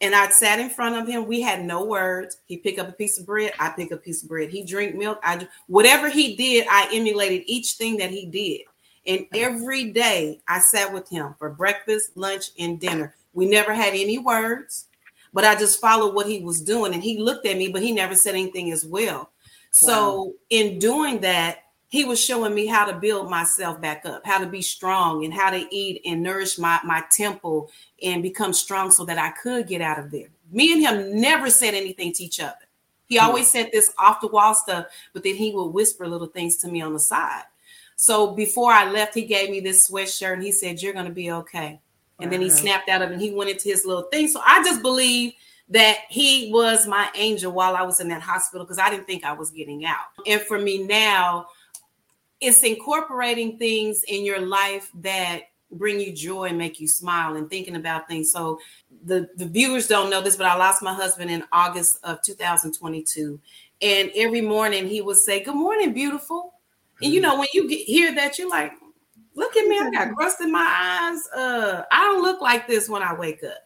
And 0.00 0.16
I 0.16 0.28
sat 0.30 0.58
in 0.58 0.68
front 0.68 0.96
of 0.96 1.06
him. 1.06 1.28
We 1.28 1.40
had 1.40 1.64
no 1.64 1.84
words. 1.84 2.38
He 2.46 2.56
pick 2.56 2.80
up 2.80 2.88
a 2.88 2.92
piece 2.92 3.20
of 3.20 3.26
bread. 3.26 3.52
I 3.60 3.68
pick 3.68 3.92
up 3.92 4.00
a 4.00 4.02
piece 4.02 4.24
of 4.24 4.28
bread. 4.28 4.50
He 4.50 4.64
drink 4.64 4.96
milk. 4.96 5.20
I 5.22 5.46
whatever 5.68 6.10
he 6.10 6.34
did, 6.34 6.66
I 6.68 6.88
emulated 6.92 7.44
each 7.46 7.74
thing 7.74 7.98
that 7.98 8.10
he 8.10 8.26
did. 8.26 8.62
And 9.06 9.26
every 9.32 9.92
day 9.92 10.40
I 10.48 10.58
sat 10.58 10.92
with 10.92 11.08
him 11.08 11.36
for 11.38 11.50
breakfast, 11.50 12.16
lunch, 12.16 12.50
and 12.58 12.80
dinner. 12.80 13.14
We 13.32 13.46
never 13.46 13.72
had 13.72 13.94
any 13.94 14.18
words 14.18 14.88
but 15.32 15.44
I 15.44 15.54
just 15.54 15.80
followed 15.80 16.14
what 16.14 16.26
he 16.26 16.40
was 16.40 16.60
doing. 16.60 16.94
And 16.94 17.02
he 17.02 17.18
looked 17.18 17.46
at 17.46 17.56
me, 17.56 17.68
but 17.68 17.82
he 17.82 17.92
never 17.92 18.14
said 18.14 18.34
anything 18.34 18.70
as 18.70 18.84
well. 18.84 19.30
So 19.70 20.22
wow. 20.22 20.32
in 20.50 20.78
doing 20.78 21.20
that, 21.20 21.64
he 21.88 22.04
was 22.04 22.22
showing 22.22 22.54
me 22.54 22.66
how 22.66 22.86
to 22.86 22.98
build 22.98 23.30
myself 23.30 23.80
back 23.80 24.06
up, 24.06 24.24
how 24.24 24.38
to 24.38 24.46
be 24.46 24.62
strong 24.62 25.24
and 25.24 25.32
how 25.32 25.50
to 25.50 25.66
eat 25.74 26.00
and 26.06 26.22
nourish 26.22 26.58
my, 26.58 26.80
my 26.84 27.02
temple 27.10 27.70
and 28.02 28.22
become 28.22 28.52
strong 28.52 28.90
so 28.90 29.04
that 29.04 29.18
I 29.18 29.30
could 29.30 29.68
get 29.68 29.82
out 29.82 29.98
of 29.98 30.10
there. 30.10 30.28
Me 30.50 30.72
and 30.72 30.82
him 30.82 31.20
never 31.20 31.50
said 31.50 31.74
anything 31.74 32.12
to 32.14 32.24
each 32.24 32.40
other. 32.40 32.54
He 33.06 33.18
hmm. 33.18 33.24
always 33.24 33.50
said 33.50 33.70
this 33.72 33.92
off 33.98 34.20
the 34.20 34.28
wall 34.28 34.54
stuff, 34.54 34.86
but 35.12 35.22
then 35.22 35.36
he 35.36 35.52
would 35.52 35.68
whisper 35.68 36.06
little 36.06 36.28
things 36.28 36.56
to 36.58 36.68
me 36.68 36.80
on 36.80 36.94
the 36.94 36.98
side. 36.98 37.44
So 37.96 38.34
before 38.34 38.72
I 38.72 38.90
left, 38.90 39.14
he 39.14 39.26
gave 39.26 39.50
me 39.50 39.60
this 39.60 39.90
sweatshirt 39.90 40.34
and 40.34 40.42
he 40.42 40.50
said, 40.50 40.80
You're 40.80 40.94
going 40.94 41.06
to 41.06 41.12
be 41.12 41.30
okay 41.30 41.80
and 42.20 42.32
then 42.32 42.40
he 42.40 42.50
snapped 42.50 42.88
out 42.88 43.02
of 43.02 43.10
it 43.10 43.14
and 43.14 43.22
he 43.22 43.32
went 43.32 43.50
into 43.50 43.68
his 43.68 43.84
little 43.84 44.04
thing. 44.04 44.28
So 44.28 44.40
I 44.44 44.62
just 44.62 44.82
believe 44.82 45.32
that 45.68 45.98
he 46.08 46.50
was 46.52 46.86
my 46.86 47.08
angel 47.14 47.52
while 47.52 47.74
I 47.74 47.82
was 47.82 48.00
in 48.00 48.08
that 48.08 48.22
hospital 48.22 48.64
because 48.64 48.78
I 48.78 48.90
didn't 48.90 49.06
think 49.06 49.24
I 49.24 49.32
was 49.32 49.50
getting 49.50 49.84
out. 49.84 50.04
And 50.26 50.40
for 50.42 50.58
me 50.58 50.84
now, 50.84 51.46
it's 52.40 52.62
incorporating 52.62 53.58
things 53.58 54.02
in 54.08 54.24
your 54.24 54.40
life 54.40 54.90
that 55.00 55.42
bring 55.70 55.98
you 55.98 56.12
joy 56.12 56.44
and 56.44 56.58
make 56.58 56.80
you 56.80 56.88
smile 56.88 57.36
and 57.36 57.48
thinking 57.48 57.76
about 57.76 58.06
things. 58.06 58.30
So 58.30 58.60
the, 59.04 59.28
the 59.36 59.46
viewers 59.46 59.86
don't 59.86 60.10
know 60.10 60.20
this, 60.20 60.36
but 60.36 60.46
I 60.46 60.56
lost 60.56 60.82
my 60.82 60.92
husband 60.92 61.30
in 61.30 61.44
August 61.52 61.98
of 62.04 62.20
2022. 62.22 63.40
And 63.80 64.10
every 64.14 64.42
morning 64.42 64.86
he 64.86 65.00
would 65.00 65.16
say, 65.16 65.42
Good 65.42 65.56
morning, 65.56 65.92
beautiful. 65.92 66.54
And 67.00 67.12
you 67.12 67.20
mm. 67.20 67.24
know, 67.24 67.38
when 67.38 67.48
you 67.54 67.68
get, 67.68 67.80
hear 67.80 68.14
that, 68.14 68.38
you're 68.38 68.50
like, 68.50 68.72
Look 69.34 69.56
at 69.56 69.66
me, 69.66 69.78
I 69.78 69.90
got 69.90 70.14
crust 70.14 70.40
in 70.40 70.52
my 70.52 70.60
eyes. 70.60 71.26
Uh, 71.34 71.82
I 71.90 72.00
don't 72.04 72.22
look 72.22 72.40
like 72.40 72.66
this 72.66 72.88
when 72.88 73.02
I 73.02 73.14
wake 73.14 73.42
up. 73.44 73.58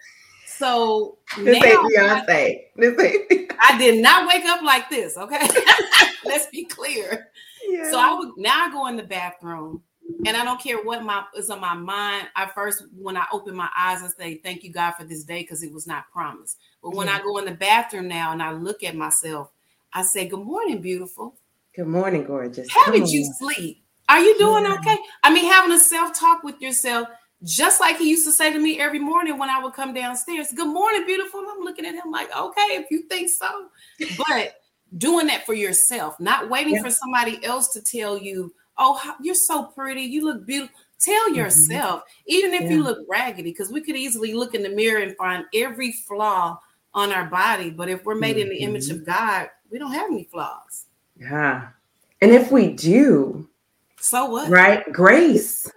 So 0.45 1.19
this 1.37 1.61
now, 1.61 1.69
ain't 1.69 1.93
Beyonce. 1.93 2.61
This 2.77 3.01
ain't 3.01 3.53
I 3.63 3.77
did 3.79 4.03
not 4.03 4.29
wake 4.29 4.45
up 4.45 4.63
like 4.63 4.89
this. 4.89 5.17
Okay, 5.17 5.49
let's 6.25 6.47
be 6.47 6.65
clear. 6.65 7.29
Yeah. 7.69 7.91
So 7.91 7.99
I 7.99 8.15
would 8.15 8.31
now 8.37 8.67
I 8.67 8.71
go 8.71 8.87
in 8.87 8.97
the 8.97 9.03
bathroom, 9.03 9.83
and 10.25 10.37
I 10.37 10.45
don't 10.45 10.61
care 10.61 10.83
what 10.83 11.03
my 11.03 11.25
is 11.37 11.51
on 11.51 11.61
my 11.61 11.75
mind. 11.75 12.29
I 12.37 12.47
first 12.47 12.85
when 12.97 13.17
I 13.17 13.27
open 13.33 13.57
my 13.57 13.69
eyes 13.77 14.03
I 14.03 14.09
say 14.09 14.37
thank 14.37 14.63
you 14.63 14.73
God 14.73 14.93
for 14.93 15.05
this 15.05 15.25
day 15.25 15.43
because 15.43 15.63
it 15.63 15.73
was 15.73 15.87
not 15.87 16.11
promised. 16.13 16.59
But 16.83 16.95
when 16.95 17.09
yeah. 17.09 17.17
I 17.17 17.23
go 17.23 17.39
in 17.39 17.45
the 17.45 17.53
bathroom 17.53 18.07
now 18.09 18.33
and 18.33 18.43
I 18.43 18.53
look 18.53 18.85
at 18.85 18.95
myself, 18.95 19.51
I 19.93 20.03
say 20.03 20.29
good 20.29 20.45
morning, 20.45 20.81
beautiful. 20.81 21.35
Good 21.75 21.89
morning, 21.89 22.25
gorgeous. 22.25 22.69
How 22.71 22.85
Come 22.85 22.95
did 22.95 23.03
on. 23.03 23.09
you 23.09 23.31
sleep? 23.39 23.83
Are 24.09 24.21
you 24.21 24.39
doing 24.39 24.67
okay? 24.67 24.97
I 25.23 25.33
mean, 25.33 25.51
having 25.51 25.73
a 25.73 25.79
self 25.79 26.19
talk 26.19 26.43
with 26.43 26.61
yourself, 26.61 27.09
just 27.43 27.81
like 27.81 27.99
he 27.99 28.09
used 28.09 28.27
to 28.27 28.33
say 28.33 28.53
to 28.53 28.59
me 28.59 28.81
every 28.81 28.99
morning 28.99 29.39
when 29.39 29.51
I 29.51 29.63
would 29.63 29.75
come 29.75 29.93
downstairs, 29.93 30.53
Good 30.55 30.69
morning, 30.69 31.05
beautiful. 31.07 31.41
And 31.41 31.49
I'm 31.51 31.61
looking 31.61 31.87
at 31.87 31.95
him 31.95 32.11
like, 32.11 32.35
Okay, 32.37 32.77
if 32.77 32.91
you 32.91 33.03
think 33.03 33.31
so. 33.31 33.69
But 34.29 34.61
doing 34.97 35.27
that 35.27 35.45
for 35.45 35.55
yourself, 35.55 36.19
not 36.21 36.49
waiting 36.49 36.75
yeah. 36.75 36.83
for 36.83 36.91
somebody 36.91 37.45
else 37.45 37.73
to 37.73 37.83
tell 37.83 38.17
you, 38.17 38.53
Oh, 38.79 39.15
you're 39.23 39.35
so 39.35 39.65
pretty. 39.65 40.03
You 40.03 40.25
look 40.25 40.47
beautiful. 40.47 40.75
Tell 40.99 41.27
mm-hmm. 41.27 41.35
yourself, 41.35 42.01
mm-hmm. 42.01 42.23
even 42.27 42.55
if 42.55 42.63
yeah. 42.63 42.71
you 42.71 42.83
look 42.83 42.99
raggedy, 43.09 43.51
because 43.51 43.71
we 43.71 43.81
could 43.81 43.97
easily 43.97 44.35
look 44.35 44.55
in 44.55 44.63
the 44.63 44.71
mirror 44.71 45.03
and 45.03 45.17
find 45.17 45.45
every 45.55 45.93
flaw 45.93 46.59
on 46.95 47.13
our 47.13 47.27
body. 47.27 47.71
But 47.71 47.89
if 47.89 48.05
we're 48.05 48.15
made 48.15 48.37
mm-hmm. 48.37 48.43
in 48.43 48.49
the 48.51 48.59
image 48.61 48.89
of 48.89 48.99
mm-hmm. 48.99 49.11
God, 49.11 49.51
we 49.71 49.79
don't 49.79 49.93
have 49.93 50.11
any 50.11 50.25
flaws. 50.25 50.87
Yeah. 51.19 51.69
And 52.23 52.33
if 52.33 52.51
we 52.51 52.73
do, 52.73 53.49
so 54.07 54.27
what? 54.27 54.49
Right? 54.49 54.85
Grace. 54.93 55.71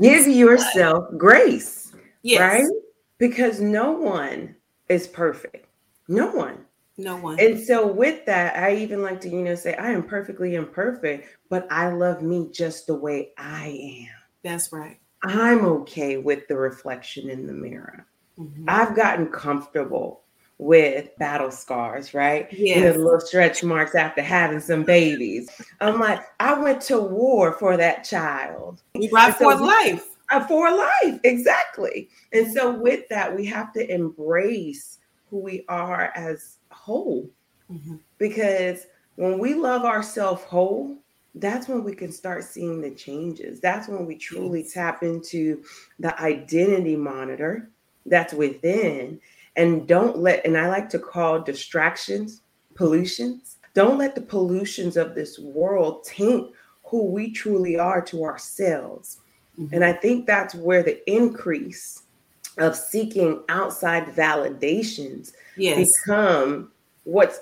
Give 0.00 0.26
yourself 0.42 1.04
grace. 1.18 1.92
Yes. 2.22 2.40
Right? 2.40 2.70
Because 3.18 3.60
no 3.60 3.92
one 3.92 4.56
is 4.88 5.06
perfect. 5.06 5.66
No 6.08 6.30
one. 6.30 6.64
No 6.96 7.16
one. 7.16 7.38
And 7.38 7.60
so 7.60 7.86
with 7.86 8.24
that, 8.24 8.56
I 8.56 8.74
even 8.76 9.02
like 9.02 9.20
to, 9.20 9.28
you 9.28 9.42
know, 9.42 9.54
say 9.54 9.74
I 9.74 9.90
am 9.90 10.02
perfectly 10.02 10.54
imperfect, 10.54 11.28
but 11.50 11.70
I 11.70 11.92
love 11.92 12.22
me 12.22 12.48
just 12.52 12.86
the 12.86 12.94
way 12.94 13.32
I 13.36 14.06
am. 14.08 14.16
That's 14.42 14.72
right. 14.72 14.98
I'm 15.24 15.64
okay 15.64 16.16
with 16.16 16.48
the 16.48 16.56
reflection 16.56 17.28
in 17.28 17.46
the 17.46 17.52
mirror. 17.52 18.06
Mm-hmm. 18.38 18.64
I've 18.66 18.96
gotten 18.96 19.26
comfortable 19.28 20.22
with 20.58 21.16
battle 21.18 21.52
scars, 21.52 22.12
right? 22.12 22.52
Yeah. 22.52 22.90
Little 22.90 23.20
stretch 23.20 23.62
marks 23.62 23.94
after 23.94 24.22
having 24.22 24.60
some 24.60 24.82
babies. 24.82 25.48
I'm 25.80 26.00
like, 26.00 26.20
I 26.40 26.54
went 26.54 26.80
to 26.82 27.00
war 27.00 27.52
for 27.52 27.76
that 27.76 28.04
child. 28.04 28.82
You 28.94 29.08
brought 29.08 29.38
so 29.38 29.50
for 29.50 29.64
life. 29.64 30.04
Uh, 30.30 30.46
for 30.46 30.70
life, 30.70 31.20
exactly. 31.24 32.08
And 32.32 32.52
so 32.52 32.70
with 32.70 33.08
that, 33.08 33.34
we 33.34 33.46
have 33.46 33.72
to 33.72 33.90
embrace 33.90 34.98
who 35.30 35.38
we 35.38 35.64
are 35.68 36.12
as 36.14 36.56
whole. 36.70 37.30
Mm-hmm. 37.72 37.96
Because 38.18 38.86
when 39.16 39.38
we 39.38 39.54
love 39.54 39.84
ourselves 39.84 40.42
whole, 40.42 40.98
that's 41.36 41.68
when 41.68 41.84
we 41.84 41.94
can 41.94 42.12
start 42.12 42.44
seeing 42.44 42.80
the 42.80 42.90
changes. 42.90 43.60
That's 43.60 43.88
when 43.88 44.06
we 44.06 44.16
truly 44.16 44.64
tap 44.64 45.02
into 45.02 45.62
the 45.98 46.20
identity 46.20 46.96
monitor 46.96 47.70
that's 48.06 48.32
within 48.32 49.20
and 49.58 49.86
don't 49.86 50.16
let 50.16 50.44
and 50.46 50.56
i 50.56 50.68
like 50.68 50.88
to 50.88 50.98
call 50.98 51.38
distractions 51.38 52.40
pollutions 52.74 53.56
don't 53.74 53.98
let 53.98 54.14
the 54.14 54.20
pollutions 54.20 54.96
of 54.96 55.14
this 55.14 55.38
world 55.38 56.02
taint 56.04 56.50
who 56.84 57.04
we 57.04 57.30
truly 57.30 57.78
are 57.78 58.00
to 58.00 58.24
ourselves 58.24 59.18
mm-hmm. 59.58 59.74
and 59.74 59.84
i 59.84 59.92
think 59.92 60.26
that's 60.26 60.54
where 60.54 60.82
the 60.82 60.98
increase 61.10 62.04
of 62.56 62.74
seeking 62.74 63.42
outside 63.48 64.06
validations 64.06 65.32
yes. 65.56 65.92
become 66.02 66.72
what's 67.04 67.40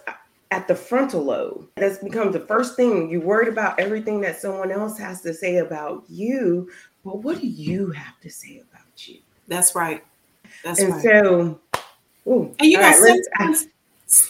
at 0.50 0.68
the 0.68 0.74
frontal 0.74 1.24
lobe. 1.24 1.66
That's 1.76 1.98
become 1.98 2.32
the 2.32 2.40
first 2.40 2.76
thing 2.76 3.10
you 3.10 3.20
worried 3.20 3.48
about 3.48 3.78
everything 3.80 4.20
that 4.20 4.40
someone 4.40 4.70
else 4.70 4.98
has 4.98 5.20
to 5.22 5.34
say 5.34 5.56
about 5.56 6.04
you. 6.08 6.70
But 7.04 7.22
what 7.22 7.40
do 7.40 7.46
you 7.46 7.90
have 7.90 8.20
to 8.20 8.30
say 8.30 8.62
about 8.70 9.08
you? 9.08 9.18
That's 9.48 9.74
right. 9.74 10.04
That's 10.64 10.80
and 10.80 10.92
right. 10.92 11.02
so 11.02 11.60
Ooh, 12.26 12.54
and 12.58 12.70
you 12.70 12.78
know, 12.78 12.82
right, 12.82 13.24
sometimes 13.38 13.68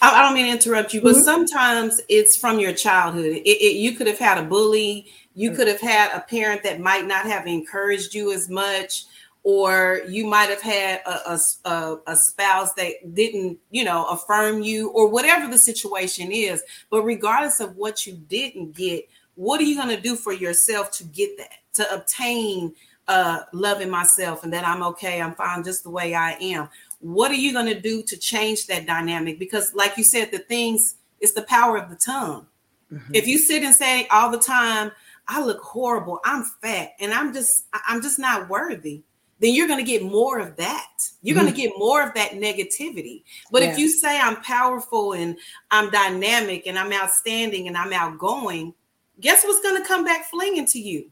I 0.00 0.22
don't 0.22 0.34
mean 0.34 0.46
to 0.46 0.52
interrupt 0.52 0.94
you, 0.94 1.02
but 1.02 1.14
mm-hmm. 1.14 1.24
sometimes 1.24 2.00
it's 2.08 2.36
from 2.36 2.58
your 2.58 2.72
childhood. 2.72 3.26
It, 3.26 3.46
it, 3.46 3.76
you 3.76 3.92
could 3.92 4.06
have 4.06 4.18
had 4.18 4.38
a 4.38 4.42
bully, 4.42 5.06
you 5.34 5.50
could 5.52 5.68
have 5.68 5.80
had 5.80 6.12
a 6.12 6.20
parent 6.20 6.62
that 6.62 6.80
might 6.80 7.06
not 7.06 7.26
have 7.26 7.46
encouraged 7.46 8.14
you 8.14 8.32
as 8.32 8.48
much, 8.48 9.04
or 9.42 10.00
you 10.08 10.26
might 10.26 10.48
have 10.48 10.62
had 10.62 11.02
a, 11.06 11.38
a, 11.66 11.98
a, 12.06 12.16
spouse 12.16 12.72
that 12.72 13.14
didn't, 13.14 13.58
you 13.70 13.84
know, 13.84 14.06
affirm 14.06 14.62
you, 14.62 14.88
or 14.90 15.08
whatever 15.08 15.48
the 15.48 15.58
situation 15.58 16.32
is. 16.32 16.64
But 16.90 17.02
regardless 17.02 17.60
of 17.60 17.76
what 17.76 18.06
you 18.06 18.14
didn't 18.14 18.74
get, 18.74 19.08
what 19.34 19.60
are 19.60 19.64
you 19.64 19.76
going 19.76 19.94
to 19.94 20.00
do 20.00 20.16
for 20.16 20.32
yourself 20.32 20.90
to 20.92 21.04
get 21.04 21.36
that, 21.36 21.52
to 21.74 21.94
obtain 21.94 22.74
uh, 23.08 23.40
loving 23.52 23.90
myself 23.90 24.42
and 24.42 24.52
that 24.52 24.66
I'm 24.66 24.82
okay, 24.82 25.20
I'm 25.20 25.34
fine 25.34 25.62
just 25.62 25.84
the 25.84 25.90
way 25.90 26.14
I 26.14 26.32
am? 26.32 26.68
What 27.12 27.30
are 27.30 27.34
you 27.34 27.52
going 27.52 27.66
to 27.66 27.80
do 27.80 28.02
to 28.02 28.16
change 28.16 28.66
that 28.66 28.86
dynamic 28.86 29.38
because 29.38 29.74
like 29.74 29.96
you 29.96 30.04
said 30.04 30.30
the 30.30 30.38
things 30.40 30.96
it's 31.20 31.32
the 31.32 31.42
power 31.42 31.76
of 31.76 31.88
the 31.88 31.96
tongue 31.96 32.46
mm-hmm. 32.92 33.14
if 33.14 33.26
you 33.26 33.38
sit 33.38 33.62
and 33.62 33.74
say 33.74 34.06
all 34.08 34.30
the 34.30 34.38
time 34.38 34.90
i 35.28 35.42
look 35.42 35.60
horrible 35.60 36.20
i'm 36.24 36.44
fat 36.62 36.90
and 37.00 37.12
i'm 37.12 37.32
just 37.32 37.66
i'm 37.86 38.02
just 38.02 38.18
not 38.18 38.48
worthy 38.48 39.02
then 39.38 39.54
you're 39.54 39.68
going 39.68 39.84
to 39.84 39.90
get 39.90 40.02
more 40.02 40.38
of 40.38 40.56
that. 40.56 40.88
You're 41.22 41.36
mm-hmm. 41.36 41.44
going 41.44 41.54
to 41.54 41.60
get 41.60 41.72
more 41.76 42.02
of 42.02 42.14
that 42.14 42.32
negativity. 42.32 43.22
But 43.50 43.62
yeah. 43.62 43.72
if 43.72 43.78
you 43.78 43.88
say 43.88 44.18
I'm 44.18 44.36
powerful 44.36 45.12
and 45.12 45.36
I'm 45.70 45.90
dynamic 45.90 46.66
and 46.66 46.78
I'm 46.78 46.92
outstanding 46.92 47.68
and 47.68 47.76
I'm 47.76 47.92
outgoing, 47.92 48.74
guess 49.20 49.44
what's 49.44 49.60
going 49.62 49.80
to 49.80 49.86
come 49.86 50.04
back 50.04 50.30
flinging 50.30 50.66
to 50.66 50.78
you? 50.78 51.10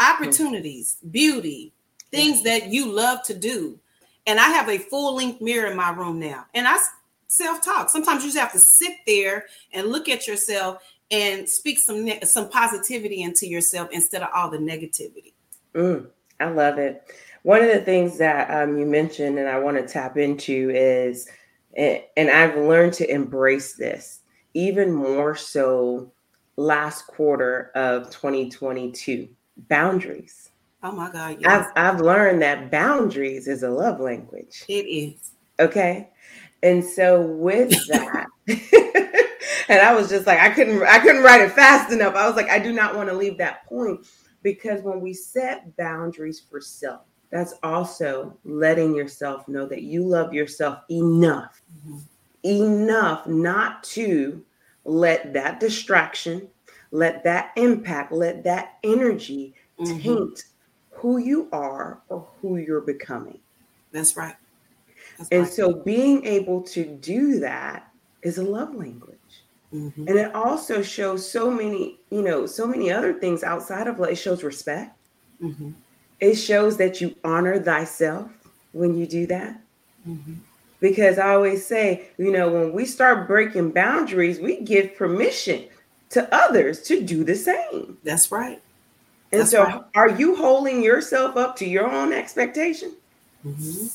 Opportunities, 0.00 0.96
beauty, 1.10 1.72
things 2.10 2.42
yeah. 2.42 2.58
that 2.58 2.68
you 2.68 2.90
love 2.90 3.22
to 3.24 3.34
do. 3.34 3.78
And 4.26 4.40
I 4.40 4.48
have 4.50 4.68
a 4.68 4.78
full 4.78 5.16
length 5.16 5.40
mirror 5.40 5.70
in 5.70 5.76
my 5.76 5.90
room 5.90 6.18
now. 6.18 6.46
And 6.54 6.66
I 6.66 6.78
self 7.28 7.62
talk. 7.62 7.90
Sometimes 7.90 8.24
you 8.24 8.30
just 8.30 8.38
have 8.38 8.52
to 8.52 8.58
sit 8.58 8.96
there 9.06 9.46
and 9.72 9.88
look 9.88 10.08
at 10.08 10.26
yourself 10.26 10.82
and 11.10 11.48
speak 11.48 11.78
some 11.78 12.08
some 12.24 12.48
positivity 12.48 13.22
into 13.22 13.46
yourself 13.46 13.88
instead 13.92 14.22
of 14.22 14.28
all 14.34 14.50
the 14.50 14.58
negativity. 14.58 15.32
Mm, 15.74 16.06
I 16.40 16.46
love 16.46 16.78
it. 16.78 17.02
One 17.42 17.62
of 17.62 17.68
the 17.68 17.80
things 17.80 18.18
that 18.18 18.50
um, 18.50 18.76
you 18.76 18.86
mentioned 18.86 19.38
and 19.38 19.48
I 19.48 19.58
want 19.58 19.76
to 19.76 19.86
tap 19.86 20.16
into 20.16 20.70
is, 20.70 21.28
and 21.76 22.28
I've 22.28 22.56
learned 22.56 22.94
to 22.94 23.08
embrace 23.08 23.74
this 23.74 24.20
even 24.54 24.90
more 24.90 25.36
so 25.36 26.10
last 26.56 27.06
quarter 27.06 27.70
of 27.74 28.10
2022 28.10 29.28
boundaries. 29.68 30.50
Oh 30.82 30.92
my 30.92 31.10
God. 31.10 31.38
Yes. 31.40 31.66
I've, 31.74 31.94
I've 31.94 32.00
learned 32.00 32.42
that 32.42 32.70
boundaries 32.70 33.48
is 33.48 33.62
a 33.62 33.70
love 33.70 34.00
language. 34.00 34.64
It 34.68 34.86
is. 34.86 35.32
Okay. 35.58 36.10
And 36.62 36.84
so 36.84 37.22
with 37.22 37.70
that, 37.88 38.26
and 39.68 39.80
I 39.80 39.94
was 39.94 40.08
just 40.08 40.26
like, 40.26 40.38
I 40.38 40.50
couldn't, 40.50 40.82
I 40.82 40.98
couldn't 40.98 41.22
write 41.22 41.40
it 41.40 41.52
fast 41.52 41.92
enough. 41.92 42.14
I 42.14 42.26
was 42.26 42.36
like, 42.36 42.50
I 42.50 42.58
do 42.58 42.72
not 42.72 42.94
want 42.94 43.08
to 43.08 43.14
leave 43.14 43.38
that 43.38 43.66
point 43.66 44.06
because 44.42 44.82
when 44.82 45.00
we 45.00 45.12
set 45.12 45.76
boundaries 45.76 46.40
for 46.40 46.60
self, 46.60 47.02
that's 47.30 47.54
also 47.62 48.38
letting 48.44 48.94
yourself 48.94 49.48
know 49.48 49.66
that 49.66 49.82
you 49.82 50.04
love 50.04 50.32
yourself 50.32 50.78
enough, 50.90 51.60
mm-hmm. 51.86 51.98
enough 52.44 53.26
not 53.26 53.82
to 53.84 54.44
let 54.84 55.32
that 55.32 55.58
distraction, 55.58 56.48
let 56.92 57.24
that 57.24 57.50
impact, 57.56 58.12
let 58.12 58.44
that 58.44 58.74
energy 58.84 59.54
mm-hmm. 59.80 59.98
taint 59.98 60.44
who 60.96 61.18
you 61.18 61.48
are 61.52 62.00
or 62.08 62.26
who 62.40 62.56
you're 62.56 62.80
becoming. 62.80 63.38
That's 63.92 64.16
right. 64.16 64.36
That's 65.18 65.30
and 65.30 65.42
right. 65.42 65.52
so 65.52 65.72
being 65.72 66.24
able 66.26 66.62
to 66.62 66.84
do 66.84 67.38
that 67.40 67.90
is 68.22 68.38
a 68.38 68.42
love 68.42 68.74
language. 68.74 69.16
Mm-hmm. 69.72 70.08
And 70.08 70.18
it 70.18 70.34
also 70.34 70.82
shows 70.82 71.28
so 71.28 71.50
many, 71.50 71.98
you 72.10 72.22
know, 72.22 72.46
so 72.46 72.66
many 72.66 72.90
other 72.90 73.14
things 73.14 73.42
outside 73.42 73.86
of 73.86 73.98
love. 73.98 74.10
It 74.10 74.16
shows 74.16 74.42
respect. 74.42 74.96
Mm-hmm. 75.42 75.70
It 76.20 76.34
shows 76.34 76.76
that 76.78 77.00
you 77.00 77.14
honor 77.24 77.62
thyself 77.62 78.30
when 78.72 78.96
you 78.96 79.06
do 79.06 79.26
that. 79.26 79.60
Mm-hmm. 80.08 80.34
Because 80.80 81.18
I 81.18 81.34
always 81.34 81.66
say, 81.66 82.08
you 82.18 82.30
know, 82.30 82.50
when 82.50 82.72
we 82.72 82.84
start 82.84 83.26
breaking 83.26 83.70
boundaries, 83.72 84.38
we 84.38 84.60
give 84.60 84.96
permission 84.96 85.66
to 86.10 86.32
others 86.34 86.82
to 86.82 87.02
do 87.02 87.24
the 87.24 87.34
same. 87.34 87.98
That's 88.04 88.30
right. 88.30 88.62
And 89.32 89.40
That's 89.40 89.50
so, 89.50 89.64
right. 89.64 89.82
are 89.94 90.10
you 90.10 90.36
holding 90.36 90.82
yourself 90.82 91.36
up 91.36 91.56
to 91.56 91.66
your 91.66 91.90
own 91.90 92.12
expectation? 92.12 92.92
Mm-hmm. 93.44 93.86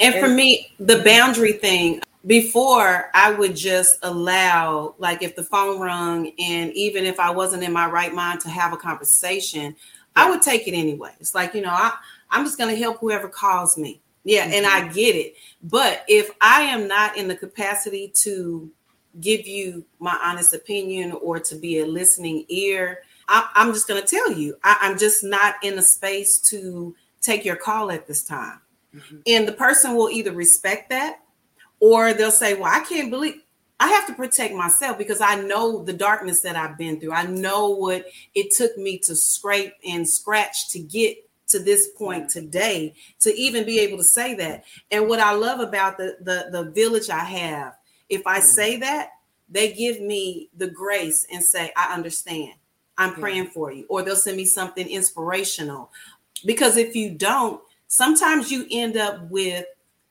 And, 0.00 0.14
and 0.14 0.24
for 0.24 0.28
me, 0.28 0.72
the 0.78 1.02
boundary 1.02 1.52
thing, 1.52 2.02
before 2.26 3.10
I 3.14 3.32
would 3.32 3.54
just 3.54 3.98
allow, 4.02 4.94
like, 4.98 5.22
if 5.22 5.36
the 5.36 5.44
phone 5.44 5.80
rung, 5.80 6.32
and 6.38 6.72
even 6.72 7.04
if 7.04 7.20
I 7.20 7.30
wasn't 7.30 7.62
in 7.62 7.72
my 7.72 7.88
right 7.88 8.12
mind 8.12 8.40
to 8.40 8.50
have 8.50 8.72
a 8.72 8.76
conversation, 8.76 9.76
I 10.16 10.28
would 10.28 10.42
take 10.42 10.66
it 10.66 10.74
anyway. 10.74 11.12
It's 11.20 11.34
like, 11.34 11.54
you 11.54 11.62
know, 11.62 11.70
I, 11.70 11.92
I'm 12.30 12.44
just 12.44 12.58
going 12.58 12.74
to 12.74 12.80
help 12.80 12.98
whoever 12.98 13.28
calls 13.28 13.78
me. 13.78 14.00
Yeah, 14.24 14.44
mm-hmm. 14.44 14.54
and 14.54 14.66
I 14.66 14.80
mm-hmm. 14.82 14.94
get 14.94 15.14
it. 15.14 15.36
But 15.62 16.04
if 16.08 16.30
I 16.40 16.62
am 16.62 16.88
not 16.88 17.16
in 17.16 17.28
the 17.28 17.36
capacity 17.36 18.12
to 18.22 18.70
give 19.20 19.46
you 19.46 19.84
my 19.98 20.18
honest 20.22 20.52
opinion 20.52 21.12
or 21.12 21.38
to 21.38 21.54
be 21.54 21.78
a 21.78 21.86
listening 21.86 22.44
ear, 22.48 23.02
I, 23.28 23.48
am 23.56 23.72
just 23.72 23.88
going 23.88 24.00
to 24.00 24.06
tell 24.06 24.32
you, 24.32 24.56
I, 24.62 24.78
I'm 24.82 24.98
just 24.98 25.24
not 25.24 25.56
in 25.62 25.78
a 25.78 25.82
space 25.82 26.38
to 26.50 26.94
take 27.20 27.44
your 27.44 27.56
call 27.56 27.90
at 27.90 28.06
this 28.06 28.24
time. 28.24 28.60
Mm-hmm. 28.94 29.16
And 29.26 29.48
the 29.48 29.52
person 29.52 29.94
will 29.94 30.10
either 30.10 30.32
respect 30.32 30.90
that 30.90 31.20
or 31.80 32.14
they'll 32.14 32.30
say, 32.30 32.54
Well, 32.54 32.72
I 32.72 32.80
can't 32.80 33.10
believe 33.10 33.42
I 33.78 33.88
have 33.88 34.06
to 34.06 34.14
protect 34.14 34.54
myself 34.54 34.96
because 34.96 35.20
I 35.20 35.36
know 35.42 35.82
the 35.82 35.92
darkness 35.92 36.40
that 36.40 36.56
I've 36.56 36.78
been 36.78 36.98
through. 36.98 37.12
I 37.12 37.26
know 37.26 37.68
what 37.68 38.06
it 38.34 38.52
took 38.56 38.76
me 38.78 38.98
to 39.00 39.14
scrape 39.14 39.74
and 39.86 40.08
scratch 40.08 40.70
to 40.70 40.78
get 40.78 41.18
to 41.48 41.58
this 41.58 41.88
point 41.96 42.30
today 42.30 42.94
to 43.20 43.34
even 43.34 43.64
be 43.64 43.78
able 43.80 43.98
to 43.98 44.04
say 44.04 44.34
that. 44.34 44.64
And 44.90 45.08
what 45.08 45.20
I 45.20 45.32
love 45.32 45.60
about 45.60 45.98
the 45.98 46.16
the, 46.20 46.48
the 46.50 46.70
village 46.70 47.10
I 47.10 47.24
have, 47.24 47.74
if 48.08 48.26
I 48.26 48.38
mm. 48.38 48.44
say 48.44 48.78
that, 48.78 49.10
they 49.48 49.72
give 49.72 50.00
me 50.00 50.48
the 50.56 50.68
grace 50.68 51.26
and 51.32 51.44
say, 51.44 51.72
I 51.76 51.94
understand. 51.94 52.54
I'm 52.98 53.14
praying 53.14 53.48
for 53.48 53.72
you. 53.72 53.86
Or 53.88 54.02
they'll 54.02 54.16
send 54.16 54.36
me 54.36 54.44
something 54.44 54.88
inspirational. 54.88 55.90
Because 56.44 56.76
if 56.76 56.94
you 56.94 57.10
don't, 57.10 57.60
sometimes 57.88 58.50
you 58.50 58.66
end 58.70 58.96
up 58.96 59.30
with, 59.30 59.64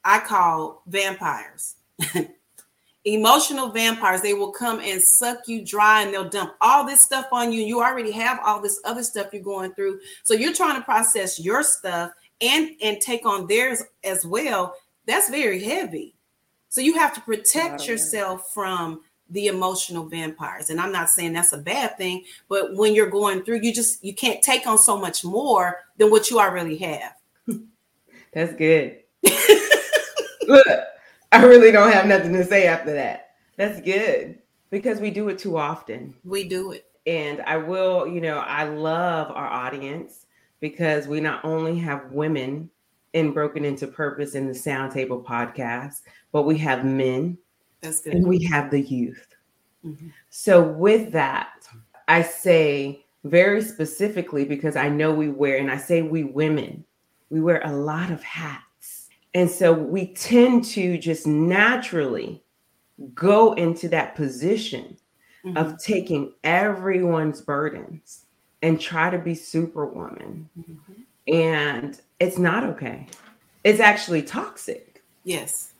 I 0.03 0.19
call 0.19 0.83
vampires. 0.87 1.75
emotional 3.05 3.69
vampires 3.69 4.21
they 4.21 4.33
will 4.33 4.51
come 4.51 4.79
and 4.79 5.01
suck 5.01 5.47
you 5.47 5.63
dry 5.63 6.01
and 6.01 6.11
they'll 6.11 6.27
dump 6.27 6.55
all 6.59 6.83
this 6.83 7.01
stuff 7.01 7.27
on 7.31 7.53
you 7.53 7.61
you 7.61 7.79
already 7.79 8.11
have 8.11 8.39
all 8.43 8.59
this 8.59 8.81
other 8.83 9.03
stuff 9.03 9.27
you're 9.31 9.43
going 9.43 9.71
through 9.75 9.99
so 10.23 10.33
you're 10.33 10.53
trying 10.53 10.75
to 10.75 10.83
process 10.83 11.39
your 11.39 11.61
stuff 11.61 12.11
and 12.41 12.71
and 12.81 12.99
take 12.99 13.23
on 13.25 13.45
theirs 13.45 13.83
as 14.03 14.25
well 14.25 14.75
that's 15.05 15.29
very 15.29 15.63
heavy 15.63 16.15
so 16.69 16.81
you 16.81 16.95
have 16.95 17.13
to 17.13 17.21
protect 17.21 17.87
yourself 17.87 18.51
from 18.53 19.01
the 19.29 19.47
emotional 19.47 20.05
vampires 20.05 20.69
and 20.69 20.79
i'm 20.79 20.91
not 20.91 21.09
saying 21.09 21.33
that's 21.33 21.53
a 21.53 21.57
bad 21.57 21.97
thing 21.97 22.23
but 22.47 22.75
when 22.75 22.93
you're 22.93 23.09
going 23.09 23.41
through 23.41 23.59
you 23.61 23.73
just 23.73 24.03
you 24.03 24.13
can't 24.13 24.41
take 24.43 24.67
on 24.67 24.77
so 24.77 24.97
much 24.97 25.23
more 25.23 25.79
than 25.97 26.11
what 26.11 26.29
you 26.29 26.39
already 26.39 26.77
have 26.77 27.15
that's 28.33 28.53
good 28.53 28.99
look 30.47 30.67
I 31.35 31.43
really 31.43 31.69
don't 31.69 31.91
have 31.91 32.05
nothing 32.05 32.31
to 32.31 32.45
say 32.45 32.65
after 32.65 32.93
that. 32.93 33.31
That's 33.57 33.81
good 33.81 34.39
because 34.69 35.01
we 35.01 35.11
do 35.11 35.27
it 35.27 35.37
too 35.37 35.57
often. 35.57 36.13
We 36.23 36.47
do 36.47 36.71
it. 36.71 36.85
And 37.05 37.41
I 37.41 37.57
will, 37.57 38.07
you 38.07 38.21
know, 38.21 38.37
I 38.37 38.63
love 38.63 39.31
our 39.31 39.47
audience 39.47 40.27
because 40.61 41.07
we 41.07 41.19
not 41.19 41.43
only 41.43 41.77
have 41.79 42.11
women 42.13 42.69
in 43.11 43.33
Broken 43.33 43.65
into 43.65 43.85
Purpose 43.85 44.35
in 44.35 44.47
the 44.47 44.55
Sound 44.55 44.93
Table 44.93 45.21
podcast, 45.21 46.03
but 46.31 46.43
we 46.43 46.57
have 46.59 46.85
men. 46.85 47.37
That's 47.81 48.01
good. 48.01 48.13
And 48.15 48.27
we 48.27 48.43
have 48.43 48.71
the 48.71 48.81
youth. 48.81 49.27
Mm-hmm. 49.85 50.07
So 50.29 50.61
with 50.61 51.11
that, 51.11 51.67
I 52.07 52.21
say 52.21 53.05
very 53.23 53.61
specifically 53.61 54.45
because 54.45 54.75
I 54.75 54.89
know 54.89 55.13
we 55.13 55.29
wear, 55.29 55.57
and 55.57 55.71
I 55.71 55.77
say 55.77 56.01
we 56.01 56.23
women, 56.23 56.83
we 57.29 57.41
wear 57.41 57.61
a 57.63 57.71
lot 57.71 58.11
of 58.11 58.23
hats 58.23 58.65
and 59.35 59.51
so 59.51 59.73
we 59.73 60.07
tend 60.13 60.63
to 60.63 60.97
just 60.97 61.27
naturally 61.27 62.41
go 63.13 63.51
into 63.53 63.89
that 63.89 64.15
position 64.15 64.95
mm-hmm. 65.45 65.57
of 65.57 65.77
taking 65.77 66.33
everyone's 66.45 67.41
burdens 67.41 68.27
and 68.61 68.79
try 68.79 69.09
to 69.09 69.17
be 69.17 69.35
superwoman. 69.35 70.49
Mm-hmm. 70.57 71.33
And 71.35 71.99
it's 72.21 72.37
not 72.37 72.63
okay. 72.63 73.07
It's 73.65 73.81
actually 73.81 74.21
toxic. 74.21 75.03
Yes. 75.25 75.73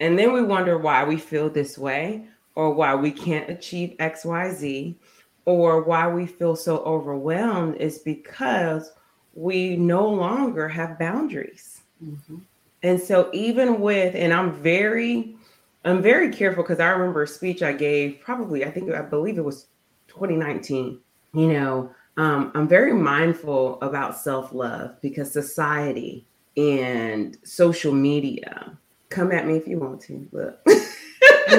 And 0.00 0.18
then 0.18 0.32
we 0.32 0.42
wonder 0.42 0.78
why 0.78 1.04
we 1.04 1.18
feel 1.18 1.50
this 1.50 1.78
way 1.78 2.24
or 2.54 2.72
why 2.72 2.94
we 2.94 3.12
can't 3.12 3.48
achieve 3.50 3.96
XYZ 3.98 4.96
or 5.44 5.82
why 5.82 6.08
we 6.08 6.26
feel 6.26 6.56
so 6.56 6.78
overwhelmed 6.78 7.76
is 7.76 7.98
because 7.98 8.92
we 9.34 9.76
no 9.76 10.08
longer 10.08 10.68
have 10.68 10.98
boundaries. 10.98 11.82
Mm-hmm. 12.02 12.38
And 12.82 13.00
so 13.00 13.28
even 13.32 13.80
with, 13.80 14.14
and 14.14 14.32
I'm 14.32 14.52
very, 14.52 15.36
I'm 15.84 16.00
very 16.00 16.32
careful 16.32 16.62
because 16.62 16.80
I 16.80 16.88
remember 16.88 17.22
a 17.22 17.28
speech 17.28 17.62
I 17.62 17.72
gave 17.72 18.20
probably, 18.20 18.64
I 18.64 18.70
think 18.70 18.90
I 18.90 19.02
believe 19.02 19.38
it 19.38 19.44
was 19.44 19.66
2019. 20.08 20.98
You 21.34 21.52
know, 21.52 21.94
um, 22.16 22.52
I'm 22.54 22.66
very 22.66 22.94
mindful 22.94 23.80
about 23.82 24.16
self-love 24.16 25.00
because 25.00 25.30
society 25.30 26.26
and 26.56 27.36
social 27.44 27.92
media 27.92 28.78
come 29.10 29.32
at 29.32 29.46
me 29.46 29.56
if 29.56 29.68
you 29.68 29.78
want 29.78 30.00
to. 30.02 30.26
Look. 30.32 30.58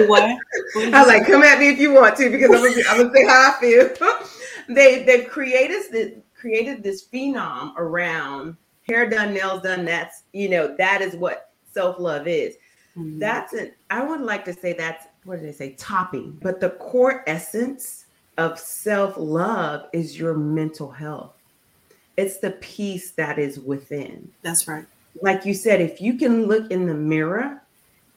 what? 0.08 0.38
I 0.78 1.06
like 1.06 1.26
come 1.26 1.44
at 1.44 1.60
me 1.60 1.70
if 1.70 1.80
you 1.80 1.94
want 1.94 2.18
to 2.18 2.30
because 2.30 2.50
I'm 2.50 2.64
gonna, 2.64 2.84
I'm 2.90 2.98
gonna 2.98 3.14
say 3.14 3.26
how 3.26 3.54
I 3.56 3.60
feel. 3.60 4.16
they 4.76 5.04
they've 5.04 5.30
created 5.30 5.84
this 5.92 6.14
created 6.42 6.82
this 6.82 7.08
phenom 7.08 7.76
around 7.78 8.58
hair 8.88 9.10
done, 9.10 9.34
nails 9.34 9.62
done. 9.62 9.86
That's, 9.86 10.24
you 10.34 10.50
know, 10.50 10.76
that 10.78 11.02
is 11.02 11.16
what 11.16 11.52
self 11.72 12.00
love 12.00 12.28
is. 12.28 12.56
Mm-hmm. 12.98 13.20
That's 13.20 13.54
an, 13.54 13.72
I 13.90 14.04
would 14.04 14.22
like 14.22 14.44
to 14.46 14.54
say 14.54 14.74
that's, 14.74 15.08
what 15.24 15.40
did 15.40 15.50
I 15.50 15.52
say? 15.52 15.74
Topping. 15.74 16.38
But 16.42 16.60
the 16.60 16.72
core 16.72 17.24
essence 17.28 18.06
of 18.38 18.60
self 18.60 19.14
love 19.18 19.88
is 19.94 20.18
your 20.18 20.34
mental 20.34 20.92
health. 20.92 21.34
it's 22.18 22.40
the 22.40 22.52
peace 22.52 23.12
that 23.12 23.40
is 23.40 23.60
within. 23.60 24.30
That's 24.42 24.68
right. 24.68 24.86
Like 25.22 25.46
you 25.46 25.54
said, 25.54 25.82
if 25.82 26.02
you 26.02 26.16
can 26.16 26.46
look 26.46 26.72
in 26.72 26.88
the 26.88 26.94
mirror 26.94 27.62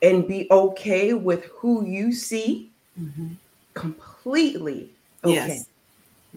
and 0.02 0.28
be 0.28 0.46
okay 0.50 1.14
with 1.14 1.44
who 1.46 1.86
you 1.86 2.12
see, 2.12 2.70
mm-hmm. 3.00 3.34
completely 3.74 4.90
okay 5.24 5.34
yes. 5.34 5.66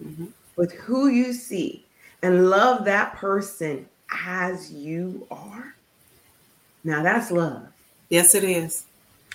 mm-hmm. 0.00 0.26
with 0.56 0.72
who 0.72 1.08
you 1.08 1.32
see, 1.32 1.84
and 2.22 2.50
love 2.50 2.84
that 2.84 3.14
person 3.14 3.86
as 4.26 4.72
you 4.72 5.26
are. 5.30 5.74
Now 6.84 7.02
that's 7.02 7.30
love. 7.30 7.68
Yes, 8.08 8.34
it 8.34 8.44
is. 8.44 8.84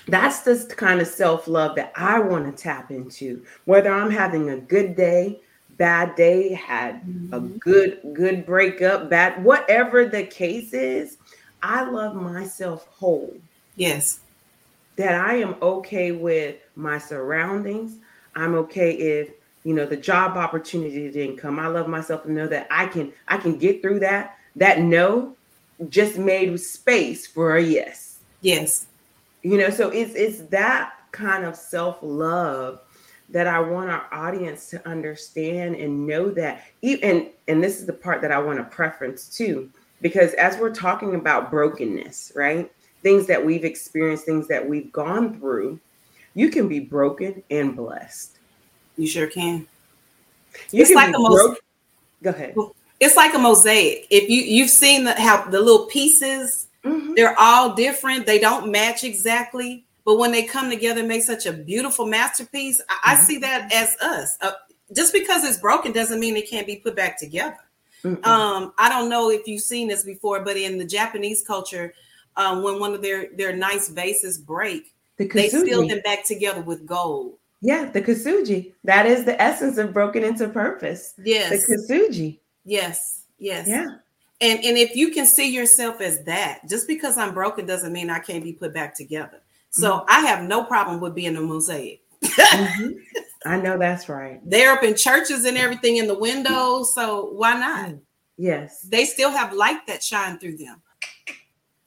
That's 0.08 0.42
the 0.42 0.74
kind 0.76 1.00
of 1.00 1.08
self 1.08 1.48
love 1.48 1.76
that 1.76 1.94
I 1.96 2.20
want 2.20 2.46
to 2.46 2.64
tap 2.64 2.92
into. 2.92 3.46
Whether 3.66 3.94
I'm 3.94 4.12
having 4.12 4.50
a 4.50 4.58
good 4.58 4.96
day, 4.96 5.40
bad 5.78 6.16
day, 6.16 6.54
had 6.54 7.04
mm-hmm. 7.04 7.34
a 7.34 7.40
good 7.40 8.00
good 8.14 8.46
breakup, 8.46 9.10
bad 9.10 9.44
whatever 9.44 10.06
the 10.06 10.24
case 10.24 10.74
is, 10.74 11.18
I 11.62 11.90
love 11.90 12.16
myself 12.16 12.88
whole. 12.88 13.36
Yes. 13.76 14.20
That 14.96 15.16
I 15.16 15.36
am 15.36 15.56
okay 15.62 16.12
with 16.12 16.58
my 16.76 17.00
surroundings. 17.00 17.98
I'm 18.36 18.56
okay 18.56 18.92
if 18.94 19.32
you 19.64 19.74
know 19.74 19.86
the 19.86 19.98
job 19.98 20.38
opportunity 20.38 21.10
didn't 21.10 21.38
come. 21.38 21.60
I 21.60 21.68
love 21.68 21.88
myself 21.88 22.24
to 22.24 22.32
know 22.32 22.48
that 22.48 22.68
I 22.70 22.88
can 22.88 23.14
I 23.28 23.38
can 23.38 23.58
get 23.58 23.82
through 23.82 24.00
that. 24.02 24.38
That 24.56 24.82
no 24.82 25.36
just 25.90 26.18
made 26.18 26.60
space 26.60 27.26
for 27.26 27.56
a 27.56 27.62
yes. 27.62 28.20
Yes. 28.42 28.86
You 29.42 29.58
know, 29.58 29.70
so 29.70 29.90
it's 29.90 30.14
it's 30.16 30.42
that 30.50 30.94
kind 31.12 31.46
of 31.46 31.56
self-love 31.56 32.80
that 33.34 33.48
I 33.48 33.60
want 33.60 33.90
our 33.90 34.06
audience 34.12 34.70
to 34.70 34.88
understand 34.88 35.76
and 35.76 36.08
know 36.08 36.30
that 36.32 36.64
even 36.82 37.32
and 37.48 37.62
this 37.62 37.80
is 37.80 37.86
the 37.86 37.94
part 37.94 38.22
that 38.22 38.32
I 38.32 38.38
want 38.40 38.60
to 38.60 38.64
preference 38.64 39.28
too 39.28 39.70
because 40.02 40.34
as 40.34 40.58
we're 40.58 40.74
talking 40.74 41.16
about 41.16 41.50
brokenness, 41.50 42.34
right? 42.36 42.72
Things 43.02 43.26
that 43.28 43.44
we've 43.44 43.66
experienced, 43.66 44.26
things 44.26 44.48
that 44.50 44.68
we've 44.68 44.92
gone 44.92 45.40
through, 45.40 45.80
you 46.36 46.50
can 46.50 46.68
be 46.68 46.80
broken 46.80 47.42
and 47.50 47.76
blessed. 47.76 48.38
You 48.98 49.08
sure 49.08 49.28
can. 49.28 49.66
You 50.72 50.82
it's 50.82 50.90
can 50.90 50.96
like 50.96 51.16
a 51.16 51.20
mosaic. 51.20 51.60
Go 52.22 52.30
ahead. 52.30 52.56
It's 53.00 53.16
like 53.16 53.34
a 53.34 53.40
mosaic. 53.40 54.08
If 54.12 54.30
you 54.30 54.42
you've 54.42 54.70
seen 54.70 55.06
the, 55.06 55.20
how 55.20 55.50
the 55.50 55.60
little 55.60 55.88
pieces, 55.88 56.68
mm-hmm. 56.84 57.16
they're 57.16 57.38
all 57.40 57.74
different. 57.74 58.26
They 58.26 58.40
don't 58.40 58.72
match 58.72 59.04
exactly, 59.04 59.86
but 60.06 60.18
when 60.18 60.32
they 60.32 60.44
come 60.44 60.70
together, 60.70 61.04
make 61.04 61.24
such 61.24 61.46
a 61.46 61.54
beautiful 61.54 62.06
masterpiece. 62.06 62.82
I, 62.90 62.94
mm-hmm. 62.94 63.10
I 63.10 63.16
see 63.24 63.38
that 63.40 63.74
as 63.74 63.96
us. 64.02 64.38
Uh, 64.42 64.52
just 64.96 65.14
because 65.14 65.44
it's 65.44 65.58
broken 65.58 65.92
doesn't 65.92 66.20
mean 66.20 66.36
it 66.36 66.50
can't 66.50 66.68
be 66.68 66.78
put 66.78 66.96
back 66.96 67.18
together. 67.18 67.58
Mm-hmm. 68.04 68.24
Um, 68.26 68.74
I 68.78 68.90
don't 68.90 69.10
know 69.10 69.30
if 69.30 69.48
you've 69.48 69.62
seen 69.62 69.88
this 69.88 70.04
before, 70.04 70.44
but 70.44 70.58
in 70.58 70.78
the 70.78 70.86
Japanese 70.86 71.44
culture, 71.46 71.94
um, 72.36 72.64
when 72.64 72.80
one 72.80 72.94
of 72.94 73.02
their 73.02 73.30
their 73.36 73.56
nice 73.56 73.90
vases 73.90 74.38
break, 74.38 74.94
the 75.18 75.28
they 75.28 75.50
seal 75.50 75.88
them 75.88 76.02
back 76.04 76.26
together 76.26 76.62
with 76.62 76.86
gold. 76.86 77.38
Yeah, 77.62 77.90
the 77.90 78.02
kintsugi 78.02 78.74
That 78.84 79.06
is 79.06 79.24
the 79.24 79.42
essence 79.42 79.78
of 79.78 79.94
broken 79.94 80.24
into 80.24 80.50
purpose. 80.50 81.14
Yes. 81.24 81.66
The 81.66 81.78
kintsugi 81.78 82.40
Yes. 82.66 83.26
Yes. 83.40 83.68
Yeah. 83.68 83.88
And 84.42 84.60
and 84.66 84.78
if 84.78 84.96
you 84.96 85.12
can 85.12 85.26
see 85.26 85.50
yourself 85.50 86.02
as 86.02 86.24
that, 86.26 86.68
just 86.68 86.88
because 86.88 87.18
I'm 87.18 87.34
broken 87.34 87.66
doesn't 87.66 87.94
mean 87.94 88.10
I 88.10 88.20
can't 88.20 88.44
be 88.44 88.52
put 88.52 88.74
back 88.74 88.96
together. 88.96 89.42
So 89.74 89.92
mm-hmm. 89.92 90.06
I 90.08 90.20
have 90.28 90.44
no 90.44 90.64
problem 90.64 91.02
with 91.02 91.16
being 91.16 91.36
a 91.36 91.42
mosaic. 91.42 92.02
mm-hmm. 92.24 92.92
I 93.46 93.58
know 93.58 93.78
that's 93.78 94.08
right. 94.08 94.40
They're 94.46 94.72
up 94.72 94.84
in 94.84 94.96
churches 94.96 95.44
and 95.44 95.58
everything 95.58 95.98
in 95.98 96.08
the 96.08 96.18
windows. 96.18 96.96
So 96.96 97.32
why 97.34 97.60
not? 97.60 97.90
Mm. 97.90 98.00
Yes. 98.38 98.82
They 98.82 99.06
still 99.06 99.32
have 99.32 99.52
light 99.52 99.86
that 99.88 100.02
shine 100.02 100.40
through 100.40 100.58
them. 100.58 100.82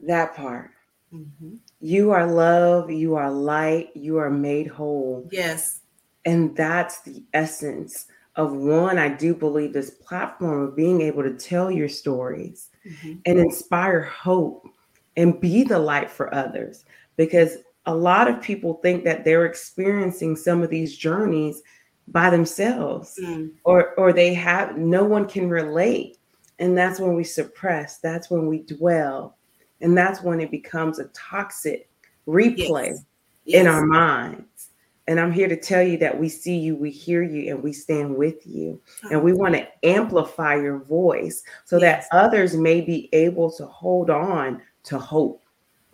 That 0.01 0.37
part. 0.37 0.72
Mm-hmm. 1.12 1.55
You 1.81 2.11
are 2.11 2.27
love, 2.27 2.90
you 2.90 3.14
are 3.14 3.31
light, 3.31 3.90
you 3.94 4.18
are 4.18 4.31
made 4.31 4.66
whole. 4.66 5.27
Yes. 5.31 5.81
And 6.25 6.55
that's 6.57 7.01
the 7.03 7.22
essence 7.33 8.07
of 8.35 8.53
one, 8.53 8.99
I 8.99 9.09
do 9.09 9.35
believe 9.35 9.72
this 9.72 9.90
platform 9.90 10.62
of 10.62 10.77
being 10.77 11.01
able 11.01 11.22
to 11.22 11.35
tell 11.35 11.70
your 11.70 11.88
stories 11.88 12.68
mm-hmm. 12.87 13.14
and 13.25 13.38
inspire 13.38 14.03
hope 14.03 14.68
and 15.16 15.40
be 15.40 15.62
the 15.62 15.79
light 15.79 16.11
for 16.11 16.35
others. 16.35 16.85
Because 17.16 17.59
a 17.87 17.94
lot 17.94 18.29
of 18.29 18.42
people 18.42 18.75
think 18.75 19.05
that 19.05 19.25
they're 19.25 19.46
experiencing 19.46 20.37
some 20.37 20.62
of 20.62 20.70
these 20.70 20.96
journeys 20.96 21.62
by 22.09 22.31
themselves 22.31 23.18
mm. 23.22 23.51
or 23.64 23.94
or 23.94 24.12
they 24.12 24.33
have 24.33 24.77
no 24.77 25.05
one 25.05 25.27
can 25.27 25.49
relate 25.49 26.18
and 26.59 26.79
that's 26.79 27.01
when 27.01 27.14
we 27.14 27.25
suppress 27.25 27.99
that's 27.99 28.31
when 28.31 28.46
we 28.46 28.62
dwell 28.62 29.37
and 29.81 29.96
that's 29.96 30.22
when 30.22 30.40
it 30.40 30.51
becomes 30.51 30.99
a 30.99 31.07
toxic 31.07 31.88
replay 32.27 32.88
yes. 32.88 33.05
Yes. 33.44 33.61
in 33.61 33.66
our 33.66 33.87
minds. 33.87 34.70
And 35.09 35.20
I'm 35.20 35.31
here 35.31 35.46
to 35.46 35.57
tell 35.57 35.83
you 35.83 35.96
that 35.99 36.18
we 36.18 36.29
see 36.29 36.59
you, 36.59 36.75
we 36.75 36.90
hear 36.90 37.22
you, 37.22 37.55
and 37.55 37.62
we 37.62 37.72
stand 37.72 38.16
with 38.16 38.44
you. 38.44 38.81
Oh. 39.05 39.09
And 39.11 39.22
we 39.22 39.33
want 39.33 39.55
to 39.55 39.68
amplify 39.85 40.57
your 40.57 40.81
voice 40.81 41.44
so 41.64 41.79
yes. 41.79 42.09
that 42.11 42.16
others 42.16 42.57
may 42.57 42.81
be 42.81 43.09
able 43.12 43.53
to 43.53 43.66
hold 43.66 44.11
on 44.11 44.61
to 44.85 44.99
hope. 44.99 45.42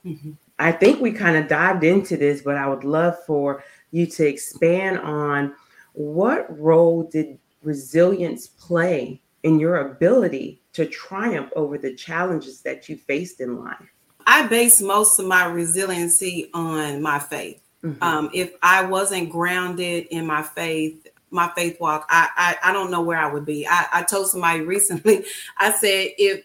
Mm-hmm. 0.04 0.32
I 0.62 0.72
think 0.72 1.00
we 1.00 1.12
kind 1.12 1.36
of 1.36 1.48
dived 1.48 1.84
into 1.84 2.16
this, 2.16 2.42
but 2.42 2.56
I 2.56 2.68
would 2.68 2.84
love 2.84 3.16
for 3.26 3.64
you 3.90 4.06
to 4.06 4.26
expand 4.26 4.98
on 5.00 5.54
what 5.92 6.46
role 6.58 7.02
did 7.02 7.38
resilience 7.62 8.46
play 8.46 9.20
in 9.42 9.58
your 9.58 9.88
ability 9.90 10.60
to 10.74 10.86
triumph 10.86 11.50
over 11.56 11.78
the 11.78 11.94
challenges 11.94 12.62
that 12.62 12.88
you 12.88 12.96
faced 12.96 13.40
in 13.40 13.62
life? 13.62 13.92
I 14.26 14.46
base 14.46 14.80
most 14.80 15.18
of 15.18 15.26
my 15.26 15.46
resiliency 15.46 16.48
on 16.54 17.02
my 17.02 17.18
faith. 17.18 17.60
Mm-hmm. 17.82 18.02
Um, 18.02 18.30
if 18.32 18.54
I 18.62 18.84
wasn't 18.84 19.30
grounded 19.30 20.06
in 20.10 20.26
my 20.26 20.42
faith, 20.42 21.08
my 21.30 21.50
faith 21.56 21.80
walk, 21.80 22.06
I, 22.08 22.28
I, 22.36 22.70
I 22.70 22.72
don't 22.72 22.90
know 22.90 23.02
where 23.02 23.18
I 23.18 23.32
would 23.32 23.44
be. 23.44 23.66
I, 23.66 23.86
I 23.92 24.02
told 24.04 24.28
somebody 24.28 24.60
recently, 24.64 25.24
I 25.58 25.72
said, 25.72 26.10
if 26.18 26.44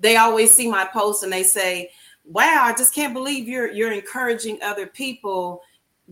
they 0.00 0.16
always 0.16 0.54
see 0.54 0.70
my 0.70 0.86
post 0.86 1.22
and 1.22 1.32
they 1.32 1.42
say, 1.42 1.90
wow, 2.28 2.62
I 2.64 2.74
just 2.76 2.94
can't 2.94 3.14
believe 3.14 3.48
you're 3.48 3.72
you're 3.72 3.92
encouraging 3.92 4.58
other 4.62 4.86
people 4.86 5.62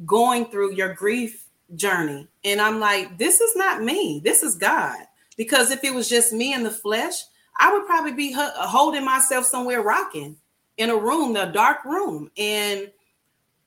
going 0.04 0.46
through 0.46 0.74
your 0.74 0.94
grief 0.94 1.46
journey. 1.74 2.28
And 2.44 2.60
I'm 2.60 2.80
like, 2.80 3.18
this 3.18 3.40
is 3.40 3.54
not 3.56 3.82
me. 3.82 4.20
This 4.24 4.42
is 4.42 4.54
God. 4.56 4.98
Because 5.36 5.70
if 5.70 5.84
it 5.84 5.94
was 5.94 6.08
just 6.08 6.32
me 6.32 6.54
in 6.54 6.62
the 6.62 6.70
flesh, 6.70 7.14
I 7.58 7.72
would 7.72 7.86
probably 7.86 8.12
be 8.12 8.32
holding 8.34 9.04
myself 9.04 9.44
somewhere 9.46 9.82
rocking 9.82 10.36
in 10.76 10.90
a 10.90 10.96
room, 10.96 11.36
a 11.36 11.50
dark 11.50 11.84
room. 11.84 12.30
And 12.36 12.90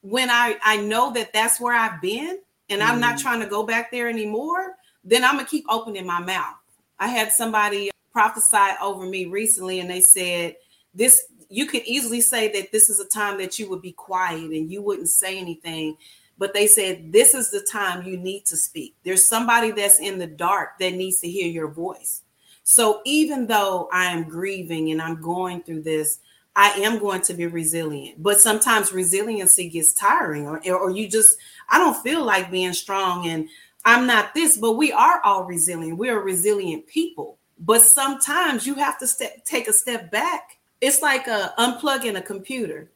when 0.01 0.29
I 0.29 0.57
I 0.63 0.77
know 0.77 1.11
that 1.13 1.33
that's 1.33 1.59
where 1.59 1.75
I've 1.75 2.01
been 2.01 2.39
and 2.69 2.81
I'm 2.81 2.99
not 2.99 3.17
mm. 3.17 3.21
trying 3.21 3.41
to 3.41 3.47
go 3.47 3.63
back 3.63 3.91
there 3.91 4.07
anymore, 4.07 4.75
then 5.03 5.23
I'm 5.23 5.35
gonna 5.35 5.47
keep 5.47 5.65
opening 5.69 6.05
my 6.05 6.19
mouth. 6.19 6.55
I 6.99 7.07
had 7.07 7.31
somebody 7.31 7.91
prophesy 8.11 8.75
over 8.81 9.05
me 9.05 9.25
recently 9.25 9.79
and 9.79 9.89
they 9.89 10.01
said 10.01 10.55
this 10.93 11.23
you 11.49 11.65
could 11.65 11.83
easily 11.83 12.21
say 12.21 12.51
that 12.51 12.71
this 12.71 12.89
is 12.89 12.99
a 12.99 13.07
time 13.07 13.37
that 13.37 13.57
you 13.59 13.69
would 13.69 13.81
be 13.81 13.91
quiet 13.91 14.51
and 14.51 14.71
you 14.71 14.81
wouldn't 14.81 15.09
say 15.09 15.37
anything 15.37 15.97
but 16.37 16.53
they 16.53 16.67
said 16.67 17.11
this 17.11 17.33
is 17.33 17.51
the 17.51 17.65
time 17.71 18.05
you 18.05 18.17
need 18.17 18.45
to 18.45 18.55
speak 18.55 18.95
there's 19.03 19.25
somebody 19.25 19.71
that's 19.71 19.99
in 19.99 20.17
the 20.17 20.27
dark 20.27 20.77
that 20.79 20.93
needs 20.93 21.19
to 21.19 21.29
hear 21.29 21.47
your 21.47 21.67
voice 21.67 22.21
so 22.69 23.01
even 23.03 23.47
though 23.47 23.89
I 23.91 24.11
am 24.11 24.29
grieving 24.29 24.91
and 24.91 25.01
I'm 25.01 25.19
going 25.19 25.63
through 25.63 25.81
this, 25.81 26.19
I 26.55 26.69
am 26.73 26.99
going 26.99 27.21
to 27.23 27.33
be 27.33 27.47
resilient. 27.47 28.21
But 28.21 28.41
sometimes 28.41 28.93
resiliency 28.93 29.69
gets 29.69 29.91
tiring, 29.95 30.45
or, 30.45 30.61
or 30.71 30.91
you 30.91 31.09
just, 31.09 31.35
I 31.67 31.79
don't 31.79 31.99
feel 32.03 32.23
like 32.23 32.51
being 32.51 32.73
strong 32.73 33.25
and 33.25 33.49
I'm 33.85 34.05
not 34.05 34.35
this, 34.35 34.55
but 34.55 34.73
we 34.73 34.91
are 34.91 35.19
all 35.23 35.45
resilient. 35.45 35.97
We 35.97 36.09
are 36.09 36.19
resilient 36.19 36.85
people. 36.85 37.39
But 37.57 37.81
sometimes 37.81 38.67
you 38.67 38.75
have 38.75 38.99
to 38.99 39.07
step, 39.07 39.43
take 39.45 39.67
a 39.67 39.73
step 39.73 40.11
back. 40.11 40.58
It's 40.81 41.01
like 41.01 41.27
uh, 41.27 41.49
unplugging 41.57 42.17
a 42.17 42.21
computer 42.21 42.89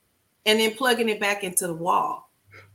and 0.45 0.59
then 0.59 0.75
plugging 0.75 1.09
it 1.09 1.19
back 1.19 1.43
into 1.43 1.67
the 1.67 1.73
wall. 1.73 2.29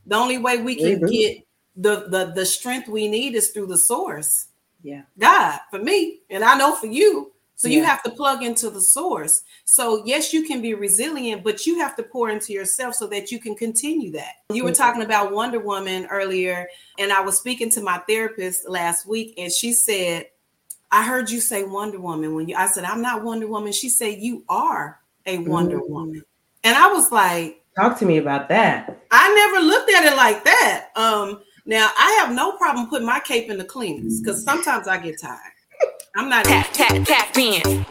The 0.06 0.16
only 0.16 0.38
way 0.38 0.58
we 0.58 0.74
can 0.76 1.00
get 1.06 1.44
the, 1.76 2.08
the 2.08 2.32
the 2.34 2.46
strength 2.46 2.88
we 2.88 3.08
need 3.08 3.34
is 3.34 3.50
through 3.50 3.66
the 3.66 3.78
source. 3.78 4.48
Yeah. 4.82 5.02
God 5.18 5.60
for 5.70 5.78
me 5.78 6.20
and 6.30 6.44
i 6.44 6.56
know 6.56 6.74
for 6.74 6.86
you. 6.86 7.32
So 7.56 7.66
yeah. 7.66 7.78
you 7.78 7.84
have 7.84 8.04
to 8.04 8.10
plug 8.10 8.44
into 8.44 8.70
the 8.70 8.80
source. 8.80 9.42
So 9.64 10.02
yes 10.04 10.32
you 10.32 10.44
can 10.44 10.60
be 10.60 10.74
resilient 10.74 11.44
but 11.44 11.66
you 11.66 11.78
have 11.78 11.94
to 11.96 12.02
pour 12.02 12.30
into 12.30 12.52
yourself 12.52 12.94
so 12.94 13.06
that 13.08 13.30
you 13.30 13.38
can 13.38 13.54
continue 13.54 14.10
that. 14.12 14.34
You 14.52 14.64
were 14.64 14.72
talking 14.72 15.02
about 15.02 15.32
wonder 15.32 15.60
woman 15.60 16.06
earlier 16.06 16.68
and 16.98 17.12
i 17.12 17.20
was 17.20 17.38
speaking 17.38 17.70
to 17.70 17.80
my 17.80 17.98
therapist 18.08 18.68
last 18.68 19.06
week 19.06 19.34
and 19.38 19.52
she 19.52 19.72
said 19.72 20.26
i 20.92 21.05
heard 21.05 21.31
you 21.31 21.40
say 21.40 21.64
wonder 21.64 22.01
woman 22.01 22.35
when 22.35 22.48
you 22.48 22.57
i 22.57 22.66
said 22.66 22.85
i'm 22.85 23.03
not 23.03 23.24
wonder 23.24 23.46
woman 23.46 23.72
she 23.72 23.88
said 23.88 24.18
you 24.18 24.44
are 24.48 25.01
a 25.27 25.38
wonder 25.38 25.79
mm. 25.79 25.88
woman 25.88 26.22
and 26.64 26.77
i 26.77 26.87
was 26.92 27.11
like 27.12 27.62
talk 27.77 27.98
to 27.98 28.07
me 28.07 28.16
about 28.18 28.48
that 28.48 29.01
i 29.11 29.35
never 29.35 29.66
looked 29.66 29.90
at 29.90 30.05
it 30.05 30.16
like 30.16 30.44
that 30.44 30.90
um 30.96 31.40
now 31.68 31.90
I 31.98 32.12
have 32.12 32.35
no 32.35 32.53
problem 32.53 32.88
putting 32.88 33.07
my 33.07 33.20
cape 33.20 33.51
in 33.51 33.59
the 33.59 33.64
cleaners 33.64 34.20
because 34.20 34.42
sometimes 34.42 34.88
I 34.88 34.96
get 34.96 35.20
tired. 35.20 35.38
I'm 36.16 36.31
not 36.31 36.46
tap 36.46 36.72
tap 36.72 37.05
tap 37.05 37.37
in. 37.37 37.85